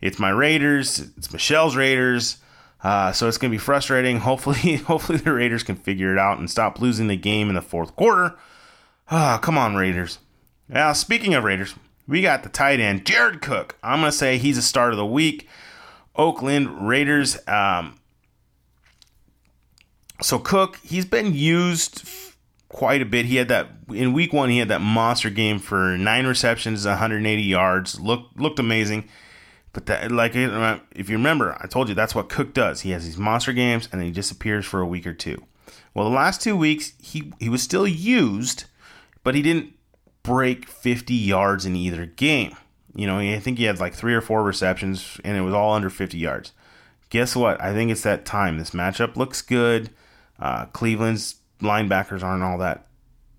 It's 0.00 0.18
my 0.18 0.30
Raiders. 0.30 1.00
It's 1.16 1.32
Michelle's 1.32 1.76
Raiders. 1.76 2.38
Uh, 2.82 3.12
so 3.12 3.26
it's 3.26 3.38
gonna 3.38 3.50
be 3.50 3.58
frustrating. 3.58 4.18
Hopefully, 4.20 4.76
hopefully 4.76 5.18
the 5.18 5.32
Raiders 5.32 5.62
can 5.62 5.76
figure 5.76 6.12
it 6.12 6.18
out 6.18 6.38
and 6.38 6.50
stop 6.50 6.80
losing 6.80 7.08
the 7.08 7.16
game 7.16 7.48
in 7.48 7.54
the 7.54 7.62
fourth 7.62 7.96
quarter. 7.96 8.36
Ah, 9.10 9.38
come 9.42 9.58
on, 9.58 9.74
Raiders. 9.74 10.18
Now, 10.68 10.92
speaking 10.92 11.34
of 11.34 11.44
Raiders, 11.44 11.74
we 12.06 12.22
got 12.22 12.42
the 12.42 12.48
tight 12.48 12.78
end 12.78 13.04
Jared 13.06 13.42
Cook. 13.42 13.76
I'm 13.82 14.00
gonna 14.00 14.12
say 14.12 14.38
he's 14.38 14.58
a 14.58 14.62
start 14.62 14.92
of 14.92 14.96
the 14.98 15.06
week. 15.06 15.48
Oakland 16.14 16.86
Raiders. 16.86 17.38
Um, 17.48 17.98
so 20.20 20.38
Cook, 20.38 20.78
he's 20.82 21.04
been 21.04 21.32
used 21.34 22.08
quite 22.68 23.00
a 23.00 23.06
bit. 23.06 23.26
He 23.26 23.36
had 23.36 23.48
that 23.48 23.68
in 23.92 24.12
week 24.12 24.32
one. 24.32 24.50
He 24.50 24.58
had 24.58 24.68
that 24.68 24.80
monster 24.80 25.30
game 25.30 25.58
for 25.58 25.96
nine 25.96 26.26
receptions, 26.26 26.84
180 26.86 27.42
yards. 27.42 28.00
Looked 28.00 28.38
looked 28.38 28.58
amazing. 28.58 29.08
But 29.78 29.86
that, 29.86 30.10
like, 30.10 30.32
if 30.34 31.08
you 31.08 31.16
remember, 31.16 31.56
I 31.60 31.68
told 31.68 31.88
you 31.88 31.94
that's 31.94 32.12
what 32.12 32.28
Cook 32.28 32.52
does. 32.52 32.80
He 32.80 32.90
has 32.90 33.04
these 33.04 33.16
monster 33.16 33.52
games 33.52 33.88
and 33.92 34.00
then 34.00 34.08
he 34.08 34.12
disappears 34.12 34.66
for 34.66 34.80
a 34.80 34.86
week 34.86 35.06
or 35.06 35.14
two. 35.14 35.44
Well, 35.94 36.10
the 36.10 36.16
last 36.16 36.42
two 36.42 36.56
weeks 36.56 36.94
he 37.00 37.32
he 37.38 37.48
was 37.48 37.62
still 37.62 37.86
used, 37.86 38.64
but 39.22 39.36
he 39.36 39.42
didn't 39.42 39.74
break 40.24 40.68
50 40.68 41.14
yards 41.14 41.64
in 41.64 41.76
either 41.76 42.06
game. 42.06 42.56
You 42.96 43.06
know, 43.06 43.20
I 43.20 43.38
think 43.38 43.58
he 43.58 43.64
had 43.66 43.78
like 43.78 43.94
three 43.94 44.14
or 44.14 44.20
four 44.20 44.42
receptions, 44.42 45.20
and 45.22 45.36
it 45.36 45.42
was 45.42 45.54
all 45.54 45.74
under 45.74 45.90
50 45.90 46.18
yards. 46.18 46.50
Guess 47.10 47.36
what? 47.36 47.62
I 47.62 47.72
think 47.72 47.92
it's 47.92 48.02
that 48.02 48.24
time. 48.24 48.58
This 48.58 48.70
matchup 48.70 49.14
looks 49.14 49.42
good. 49.42 49.90
Uh, 50.40 50.66
Cleveland's 50.66 51.36
linebackers 51.60 52.24
aren't 52.24 52.42
all 52.42 52.58
that 52.58 52.88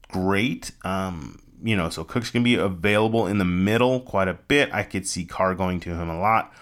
great. 0.09 0.71
Um, 0.85 1.41
you 1.63 1.75
know, 1.75 1.89
so 1.89 2.03
Cook's 2.03 2.31
going 2.31 2.43
to 2.43 2.49
be 2.49 2.55
available 2.55 3.27
in 3.27 3.37
the 3.37 3.45
middle 3.45 3.99
quite 4.01 4.27
a 4.27 4.33
bit. 4.33 4.73
I 4.73 4.83
could 4.83 5.07
see 5.07 5.25
Carr 5.25 5.55
going 5.55 5.79
to 5.81 5.89
him 5.93 6.09
a 6.09 6.19
lot. 6.19 6.53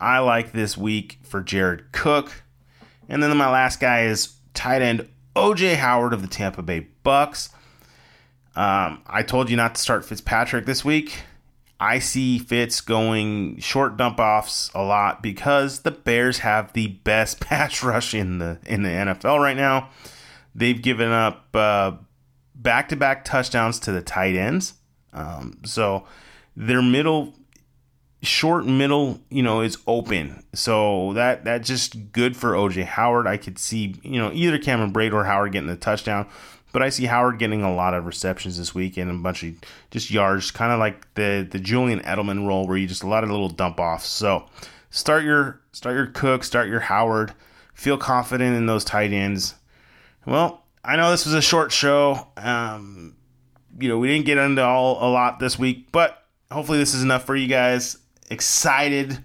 I 0.00 0.18
like 0.18 0.52
this 0.52 0.76
week 0.76 1.18
for 1.22 1.40
Jared 1.40 1.92
Cook. 1.92 2.42
And 3.08 3.22
then 3.22 3.36
my 3.36 3.50
last 3.50 3.80
guy 3.80 4.04
is 4.04 4.34
tight 4.54 4.82
end 4.82 5.08
OJ 5.36 5.76
Howard 5.76 6.12
of 6.12 6.22
the 6.22 6.28
Tampa 6.28 6.62
Bay 6.62 6.86
Bucks. 7.02 7.50
Um, 8.56 9.02
I 9.06 9.22
told 9.22 9.50
you 9.50 9.56
not 9.56 9.74
to 9.74 9.80
start 9.80 10.04
Fitzpatrick 10.04 10.64
this 10.64 10.84
week. 10.84 11.22
I 11.80 11.98
see 11.98 12.38
Fitz 12.38 12.80
going 12.80 13.58
short 13.58 13.96
dump 13.96 14.20
offs 14.20 14.70
a 14.74 14.82
lot 14.82 15.22
because 15.22 15.80
the 15.80 15.90
Bears 15.90 16.38
have 16.38 16.72
the 16.72 16.86
best 16.88 17.40
pass 17.40 17.82
rush 17.82 18.14
in 18.14 18.38
the 18.38 18.58
in 18.64 18.82
the 18.82 18.90
NFL 18.90 19.40
right 19.40 19.56
now. 19.56 19.90
They've 20.54 20.80
given 20.80 21.10
up 21.10 21.54
back 22.54 22.88
to 22.90 22.96
back 22.96 23.24
touchdowns 23.24 23.78
to 23.80 23.92
the 23.92 24.02
tight 24.02 24.36
ends. 24.36 24.74
Um, 25.12 25.58
so 25.64 26.06
their 26.56 26.82
middle, 26.82 27.34
short 28.22 28.66
middle, 28.66 29.20
you 29.30 29.42
know, 29.42 29.60
is 29.60 29.78
open. 29.86 30.44
So 30.54 31.12
that 31.14 31.44
that's 31.44 31.68
just 31.68 32.12
good 32.12 32.36
for 32.36 32.52
OJ 32.52 32.84
Howard. 32.84 33.26
I 33.26 33.36
could 33.36 33.58
see, 33.58 33.96
you 34.02 34.18
know, 34.18 34.30
either 34.32 34.58
Cameron 34.58 34.92
Brate 34.92 35.12
or 35.12 35.24
Howard 35.24 35.52
getting 35.52 35.68
the 35.68 35.76
touchdown. 35.76 36.26
But 36.72 36.82
I 36.82 36.88
see 36.88 37.04
Howard 37.04 37.38
getting 37.38 37.62
a 37.62 37.72
lot 37.72 37.94
of 37.94 38.04
receptions 38.04 38.58
this 38.58 38.74
week 38.74 38.96
and 38.96 39.08
a 39.08 39.14
bunch 39.14 39.44
of 39.44 39.54
just 39.92 40.10
yards, 40.10 40.50
kind 40.50 40.72
of 40.72 40.80
like 40.80 41.14
the 41.14 41.46
the 41.48 41.60
Julian 41.60 42.00
Edelman 42.00 42.48
role, 42.48 42.66
where 42.66 42.76
you 42.76 42.88
just 42.88 43.04
a 43.04 43.08
lot 43.08 43.22
of 43.22 43.30
little 43.30 43.48
dump 43.48 43.78
offs. 43.78 44.08
So 44.08 44.46
start 44.90 45.22
your 45.22 45.60
start 45.70 45.94
your 45.94 46.06
Cook, 46.06 46.42
start 46.42 46.68
your 46.68 46.80
Howard. 46.80 47.32
Feel 47.74 47.96
confident 47.96 48.56
in 48.56 48.66
those 48.66 48.84
tight 48.84 49.12
ends. 49.12 49.54
Well, 50.26 50.63
I 50.84 50.96
know 50.96 51.10
this 51.10 51.24
was 51.24 51.34
a 51.34 51.42
short 51.42 51.72
show. 51.72 52.28
Um, 52.36 53.16
you 53.78 53.88
know, 53.88 53.98
we 53.98 54.08
didn't 54.08 54.26
get 54.26 54.38
into 54.38 54.62
all 54.62 54.98
a 55.08 55.10
lot 55.10 55.38
this 55.38 55.58
week, 55.58 55.90
but 55.90 56.22
hopefully 56.50 56.78
this 56.78 56.94
is 56.94 57.02
enough 57.02 57.24
for 57.24 57.34
you 57.34 57.48
guys. 57.48 57.96
Excited 58.30 59.24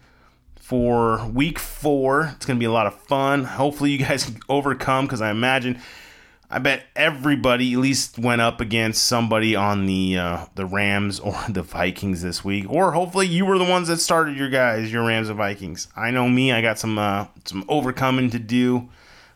for 0.56 1.26
week 1.28 1.60
four. 1.60 2.34
It's 2.36 2.46
going 2.46 2.58
to 2.58 2.60
be 2.60 2.66
a 2.66 2.72
lot 2.72 2.88
of 2.88 2.96
fun. 3.02 3.44
Hopefully, 3.44 3.92
you 3.92 3.98
guys 3.98 4.24
can 4.26 4.40
overcome 4.48 5.06
because 5.06 5.22
I 5.22 5.32
imagine 5.32 5.82
I 6.52 6.58
bet 6.58 6.84
everybody 6.96 7.74
at 7.74 7.80
least 7.80 8.18
went 8.18 8.42
up 8.42 8.60
against 8.60 9.04
somebody 9.04 9.56
on 9.56 9.86
the 9.86 10.18
uh, 10.18 10.46
the 10.56 10.66
Rams 10.66 11.20
or 11.20 11.38
the 11.50 11.62
Vikings 11.62 12.24
this 12.24 12.44
week, 12.44 12.66
or 12.70 12.92
hopefully 12.92 13.28
you 13.28 13.46
were 13.46 13.60
the 13.60 13.66
ones 13.66 13.88
that 13.88 13.98
started 13.98 14.36
your 14.36 14.50
guys, 14.50 14.92
your 14.92 15.06
Rams 15.06 15.30
and 15.30 15.38
Vikings. 15.38 15.88
I 15.96 16.10
know 16.10 16.28
me, 16.28 16.52
I 16.52 16.62
got 16.62 16.80
some 16.80 16.98
uh, 16.98 17.28
some 17.46 17.66
overcoming 17.68 18.32
to 18.32 18.40
do, 18.40 18.90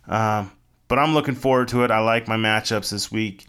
uh, 0.07 0.45
but 0.93 0.99
I'm 0.99 1.15
looking 1.15 1.34
forward 1.34 1.69
to 1.69 1.84
it. 1.84 1.89
I 1.89 2.01
like 2.01 2.27
my 2.27 2.38
matchups 2.38 2.91
this 2.91 3.12
week. 3.12 3.47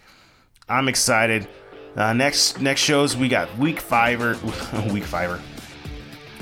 I'm 0.66 0.88
excited. 0.88 1.46
Uh, 1.94 2.14
next 2.14 2.58
next 2.62 2.80
shows 2.80 3.18
we 3.18 3.28
got 3.28 3.54
week 3.58 3.80
five 3.80 4.18
week 4.90 5.04
five. 5.04 5.42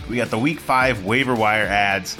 We 0.08 0.14
got 0.18 0.30
the 0.30 0.38
week 0.38 0.60
five 0.60 1.04
waiver 1.04 1.34
wire 1.34 1.66
ads. 1.66 2.16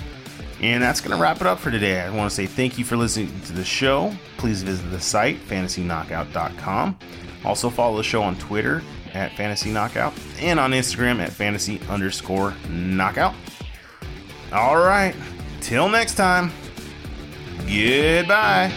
And 0.61 0.83
that's 0.83 1.01
going 1.01 1.17
to 1.17 1.23
wrap 1.23 1.41
it 1.41 1.47
up 1.47 1.61
for 1.61 1.71
today. 1.71 2.01
I 2.01 2.11
want 2.11 2.29
to 2.29 2.35
say 2.35 2.47
thank 2.47 2.77
you 2.77 2.85
for 2.85 2.97
listening 2.97 3.29
to 3.43 3.53
the 3.53 3.65
show. 3.65 4.13
Please 4.37 4.65
visit 4.65 4.91
the 4.91 5.01
site, 5.01 5.37
fantasyknockout.com. 5.47 6.99
Also, 7.45 7.71
follow 7.71 7.99
the 7.99 8.03
show 8.03 8.25
on 8.25 8.35
Twitter 8.35 8.83
at 9.15 9.31
Fantasy 9.37 9.71
Knockout 9.71 10.13
and 10.41 10.59
on 10.59 10.73
Instagram 10.73 11.21
at 11.21 11.31
fantasy 11.31 11.81
underscore 11.89 12.53
knockout. 12.69 13.37
All 14.53 14.79
right, 14.79 15.15
till 15.61 15.89
next 15.89 16.17
time, 16.17 16.51
Goodbye. 17.67 18.71